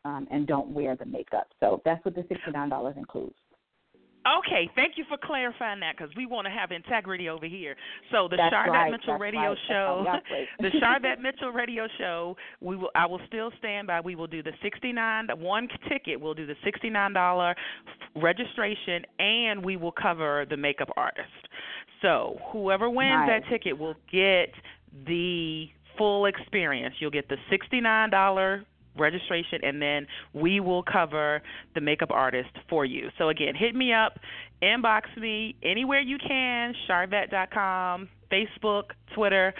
[0.05, 3.36] um, and don't wear the makeup, so that's what the sixty nine dollars includes.
[4.39, 7.76] Okay, thank you for clarifying that because we want to have integrity over here.
[8.12, 9.59] So the That's Sharvette right, Mitchell that's Radio right.
[9.68, 10.07] Show,
[10.61, 12.91] the Sharvette Mitchell Radio Show, we will.
[12.95, 14.01] I will still stand by.
[14.01, 16.20] We will do the sixty nine one ticket.
[16.20, 17.55] We'll do the sixty nine dollar
[18.16, 21.29] registration, and we will cover the makeup artist.
[22.03, 23.43] So whoever wins Nice.
[23.43, 24.51] that ticket will get
[25.07, 26.95] the full experience.
[27.01, 28.64] You'll get the sixty nine dollar
[28.99, 31.42] registration and then we will cover
[31.74, 33.09] the makeup artist for you.
[33.18, 34.18] So again, hit me up,
[34.62, 38.84] inbox me anywhere you can, sharvette.com, Facebook,
[39.14, 39.55] Twitter,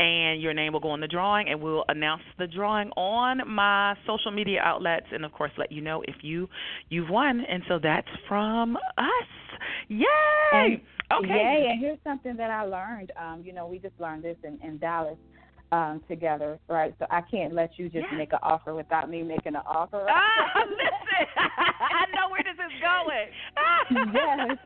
[0.00, 3.94] and your name will go in the drawing and we'll announce the drawing on my
[4.06, 6.48] social media outlets and of course let you know if you
[6.88, 7.44] you've won.
[7.48, 9.58] And so that's from us.
[9.88, 10.06] Yay!
[10.52, 10.80] And,
[11.12, 11.28] okay.
[11.28, 11.68] Yay!
[11.70, 13.12] And here's something that I learned.
[13.20, 15.18] Um, you know, we just learned this in, in Dallas
[15.72, 16.94] um, together, right?
[16.98, 18.18] So I can't let you just Yeah.
[18.18, 20.06] make an offer without me making an offer.
[20.08, 23.30] Ah, listen, I know where this is going.
[24.14, 24.58] yes.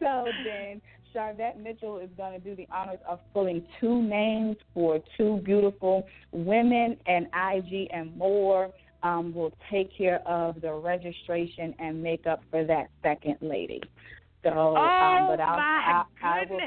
[0.00, 0.82] So then
[1.14, 6.06] Sharvette Mitchell is going to do the honors of pulling two names for two beautiful
[6.32, 8.70] women, and IG and more
[9.02, 13.80] um, will take care of the registration and makeup for that second lady.
[14.42, 16.60] So, oh um, but I'll, my I, I will.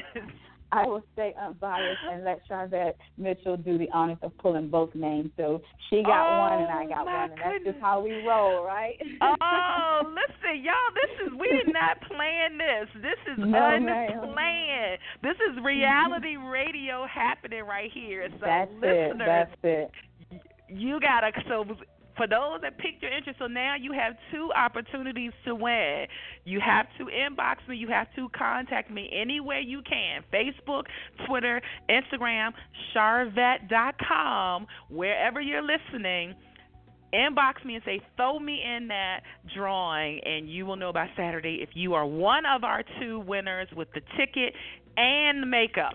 [0.72, 5.30] I will stay unbiased and let Sharvette Mitchell do the honors of pulling both names.
[5.36, 7.74] So she got oh, one and I Oh, got one, and that's goodness.
[7.74, 8.96] just how we roll, right?
[9.22, 12.88] oh, listen, y'all, this is we did not plan this.
[13.02, 14.22] This is No, ma'am.
[14.24, 14.98] unplanned.
[15.22, 18.28] This is reality radio happening right here.
[18.40, 19.10] So that's it.
[19.14, 19.90] listeners, That's it.
[20.68, 21.64] you gotta so
[22.16, 26.06] for those that piqued your interest, so now you have two opportunities to win.
[26.44, 27.76] You have to inbox me.
[27.76, 30.22] You have to contact me any way you can.
[30.32, 30.84] Facebook,
[31.26, 31.60] Twitter,
[31.90, 32.52] Instagram,
[32.94, 36.34] sharvette.com, wherever you're listening.
[37.14, 39.20] Inbox me and say, throw me in that
[39.54, 43.68] drawing, and you will know by Saturday if you are one of our two winners
[43.76, 44.52] with the ticket
[44.96, 45.92] and the makeup.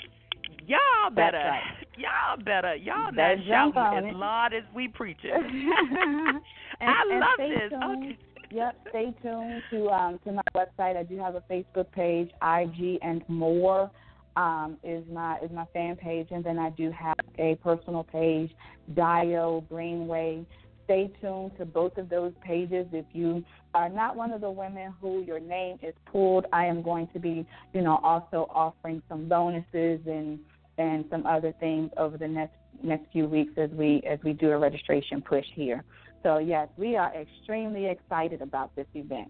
[0.72, 1.61] Y'all better, right.
[1.97, 4.17] y'all better, y'all Better jump shouting on as it.
[4.17, 5.32] loud as we preaching.
[5.34, 6.41] and,
[6.80, 7.69] I and love this.
[7.69, 8.05] Tuned.
[8.05, 8.17] Okay.
[8.53, 10.95] Yep, stay tuned to um to my website.
[10.97, 13.91] I do have a Facebook page, IG and more
[14.38, 18.51] um is my is my fan page and then I do have a personal page,
[18.93, 20.45] Dayo Greenway.
[20.86, 22.88] Stay tuned to both of those pages.
[22.91, 23.43] If you
[23.74, 27.19] are not one of the women who your name is pulled, I am going to
[27.19, 30.39] be, you know, also offering some bonuses and
[30.82, 34.52] and some other things over the next next few weeks as we as we do
[34.52, 35.84] a registration push here.
[36.24, 39.30] So yes, we are extremely excited about this event.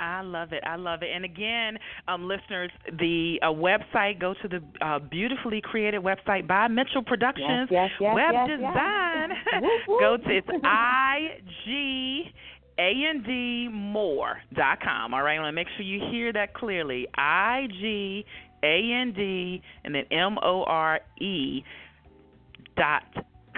[0.00, 0.64] I love it.
[0.66, 1.10] I love it.
[1.14, 6.66] And again, um, listeners, the uh, website, go to the uh, beautifully created website by
[6.66, 8.58] Mitchell Productions, yes, yes, Web yes, yes.
[8.58, 9.30] Design.
[10.00, 12.24] Go to it's I G
[12.78, 15.14] A N D more dot com.
[15.14, 17.06] All right, I want to make sure you hear that clearly.
[17.14, 18.24] I G
[18.62, 21.62] A N D and then M O R E
[22.76, 23.02] dot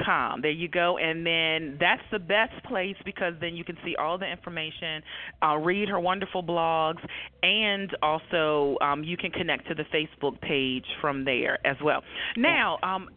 [0.05, 0.41] com.
[0.41, 0.99] There you go.
[0.99, 5.03] And then that's the best place because then you can see all the information,
[5.43, 7.05] uh, read her wonderful blogs,
[7.43, 12.03] and also um, you can connect to the Facebook page from there as well.
[12.37, 13.09] Now, um,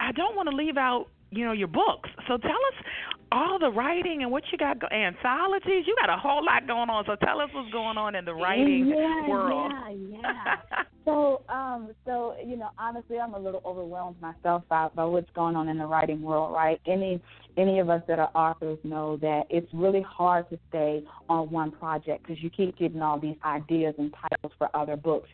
[0.00, 2.10] I don't want to leave out you know your books.
[2.28, 2.84] So tell us
[3.32, 5.86] all the writing and what you got go- anthologies.
[5.86, 7.04] You got a whole lot going on.
[7.06, 9.72] So tell us what's going on in the writing yeah, world.
[9.72, 10.82] Yeah, yeah.
[11.04, 15.56] so, um, so you know, honestly, I'm a little overwhelmed myself by, by what's going
[15.56, 16.52] on in the writing world.
[16.52, 16.80] Right?
[16.86, 17.20] Any
[17.56, 21.70] any of us that are authors know that it's really hard to stay on one
[21.72, 25.28] project because you keep getting all these ideas and titles for other books.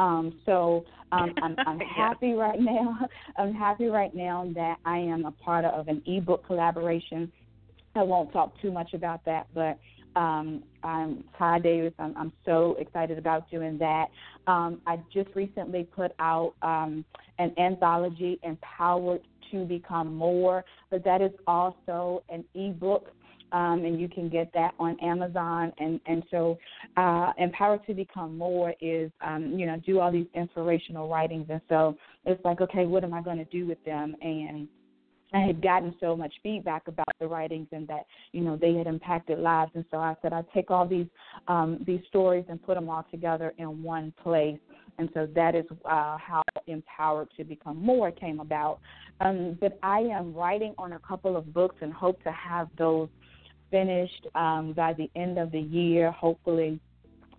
[0.00, 2.86] Um, so um, I'm, I'm happy right now.
[3.40, 7.30] I'm happy right now that I am a part of an ebook collaboration.
[7.94, 9.74] I won't talk too much about that, but
[10.16, 11.94] Um, I'm Ty Davis.
[12.04, 14.06] I'm, I'm so excited about doing that.
[14.52, 17.04] Um, I just recently put out um,
[17.38, 23.04] an anthology, Empowered to Become More, but that is also an ebook
[23.52, 25.72] um, and you can get that on Amazon.
[25.78, 26.58] And and so,
[26.96, 31.60] uh, Empowered to Become More is um, you know do all these inspirational writings, and
[31.68, 34.16] so it's like okay, what am I going to do with them?
[34.22, 34.68] And
[35.32, 38.86] I had gotten so much feedback about the writings and that you know they had
[38.86, 41.06] impacted lives, and so I said I'd take all these
[41.48, 44.58] um, these stories and put them all together in one place,
[44.98, 48.80] and so that is uh, how Empowered to Become More came about.
[49.20, 53.08] Um, but I am writing on a couple of books and hope to have those
[53.70, 56.80] finished um, by the end of the year, hopefully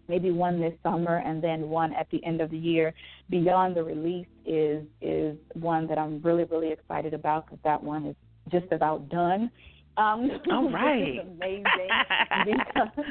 [0.08, 2.94] maybe one this summer and then one at the end of the year.
[3.30, 8.06] Beyond the release is is one that I'm really really excited about because that one
[8.06, 8.16] is
[8.52, 9.52] just about done.
[9.98, 11.66] Um, All right, amazing
[12.46, 13.06] because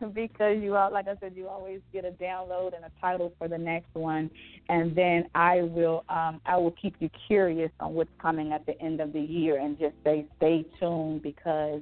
[0.14, 3.48] because you all like I said you always get a download and a title for
[3.48, 4.30] the next one,
[4.68, 8.80] and then I will um, I will keep you curious on what's coming at the
[8.80, 11.80] end of the year and just say stay tuned because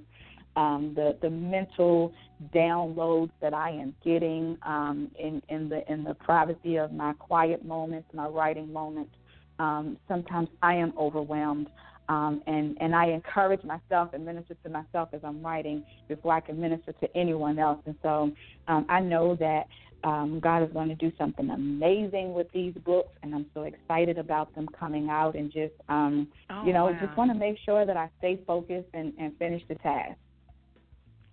[0.57, 2.13] um, the the mental
[2.55, 7.65] downloads that I am getting um, in in the in the privacy of my quiet
[7.65, 9.13] moments, my writing moments.
[9.59, 11.69] Um, sometimes I am overwhelmed,
[12.09, 16.41] um, and and I encourage myself and minister to myself as I'm writing before I
[16.41, 17.79] can minister to anyone else.
[17.87, 18.33] And so
[18.69, 19.67] um, I know that
[20.05, 24.19] um, God is going to do something amazing with these books, and I'm so excited
[24.19, 25.35] about them coming out.
[25.35, 26.99] And just um, oh, you know, wow.
[27.01, 30.19] just want to make sure that I stay focused and, and finish the task.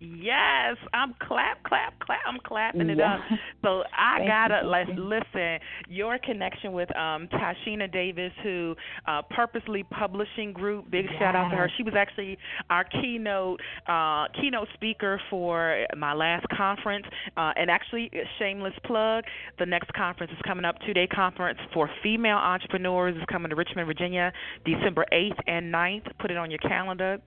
[0.04, 2.20] Yes, I'm clap, clap, clap.
[2.28, 3.16] I'm clapping it Yeah.
[3.16, 3.22] up.
[3.64, 5.04] So I Thank gotta you, let's you.
[5.04, 5.60] listen.
[5.88, 8.76] Your connection with um Tashina Davis, who
[9.08, 10.91] uh Purposely Publishing Group.
[10.91, 11.72] Big shout out to her.
[11.78, 12.38] She was actually
[12.70, 17.06] our keynote uh keynote speaker for my last conference.
[17.38, 19.24] Uh and actually shameless plug,
[19.58, 23.56] the next conference is coming up, two day conference for female entrepreneurs is coming to
[23.56, 24.34] Richmond, Virginia,
[24.66, 26.12] December eighth and 9th.
[26.20, 27.20] Put it on your calendar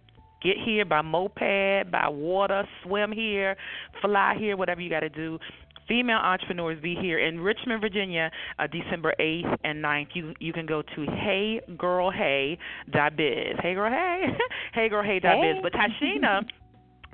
[0.43, 3.57] get here by moped, by water, swim here,
[4.01, 5.39] fly here, whatever you got to do.
[5.89, 10.09] Female entrepreneurs be here in Richmond, Virginia, uh, December 8th and 9th.
[10.15, 12.13] You you can go to heygirlhey.biz.
[12.17, 12.59] Hey
[12.91, 13.57] dot biz.
[13.63, 14.25] Hey girl hey.
[14.77, 15.23] heygirlhey.biz.
[15.23, 15.61] Hey.
[15.63, 16.43] But Tashina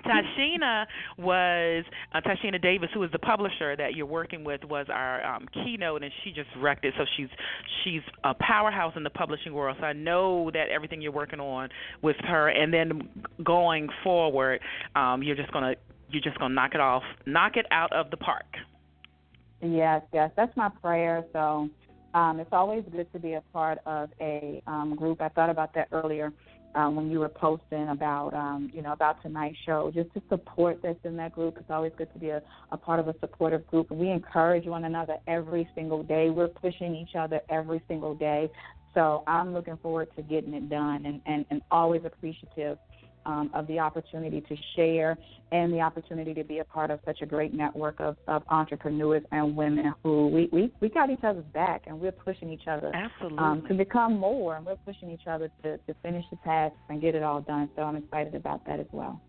[0.05, 0.87] Tashina
[1.19, 5.47] was uh, Tashina Davis, who is the publisher that you're working with, was our um,
[5.53, 6.95] keynote, and she just wrecked it.
[6.97, 7.29] So she's
[7.85, 9.77] she's a powerhouse in the publishing world.
[9.81, 11.69] So I know that everything you're working on
[12.03, 13.09] with her, and then
[13.43, 14.61] going forward,
[14.97, 15.75] um, you're just gonna
[16.11, 18.47] you're just gonna knock it off, knock it out of the park.
[19.61, 21.25] Yes, yes, that's my prayer.
[21.33, 21.69] So
[22.15, 25.23] um, it's always good to be a part of a um, group.
[25.23, 26.33] I thought about that earlier
[26.75, 29.91] um, when you were posting about, um, you know, about tonight's show.
[29.95, 31.57] Just to support that's in that group.
[31.59, 33.91] It's always good to be a, a part of a supportive group.
[33.91, 36.31] We encourage one another every single day.
[36.31, 38.51] We're pushing each other every single day.
[38.95, 42.79] So I'm looking forward to getting it done and, and, and always appreciative
[43.27, 45.17] um, of the opportunity to share
[45.51, 49.23] and the opportunity to be a part of such a great network of, of entrepreneurs
[49.33, 52.91] and women who we, we, we got each other's back and we're pushing each other
[52.95, 53.39] Absolutely.
[53.39, 57.01] um, to become more and we're pushing each other to, to finish the task and
[57.01, 57.69] get it all done.
[57.77, 59.21] So I'm excited about that as well.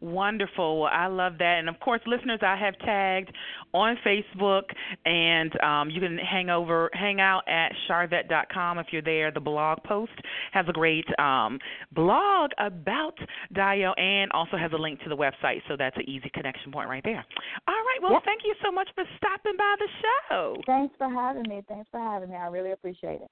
[0.00, 0.80] Wonderful.
[0.82, 1.56] Well, I love that.
[1.58, 3.32] And of course, listeners, I have tagged
[3.74, 4.62] on Facebook,
[5.04, 9.30] and um, you can hang over, hang out at sharvette.com if you're there.
[9.30, 10.12] The blog post
[10.52, 11.58] has a great um,
[11.92, 13.18] blog about
[13.54, 16.88] Dayo and also has a link to the website, so that's an easy connection point
[16.88, 17.24] right there.
[17.66, 17.98] All right.
[18.02, 18.22] Well, Yep.
[18.24, 19.88] thank you so much for stopping by the
[20.30, 20.56] show.
[20.66, 21.62] Thanks for having me.
[21.68, 22.36] Thanks for having me.
[22.36, 23.30] I really appreciate it.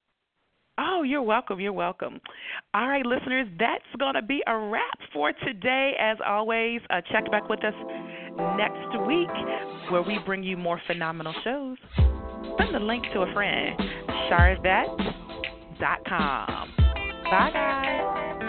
[0.77, 1.59] Oh, you're welcome.
[1.59, 2.21] You're welcome.
[2.73, 5.93] All right, listeners, that's going to be a wrap for today.
[5.99, 7.73] As always, uh, check back with us
[8.57, 9.29] next week
[9.89, 11.77] where we bring you more phenomenal shows.
[12.59, 13.79] Send the link to a friend.
[14.29, 15.77] Sharvette.com.
[17.29, 18.13] Bye, guys.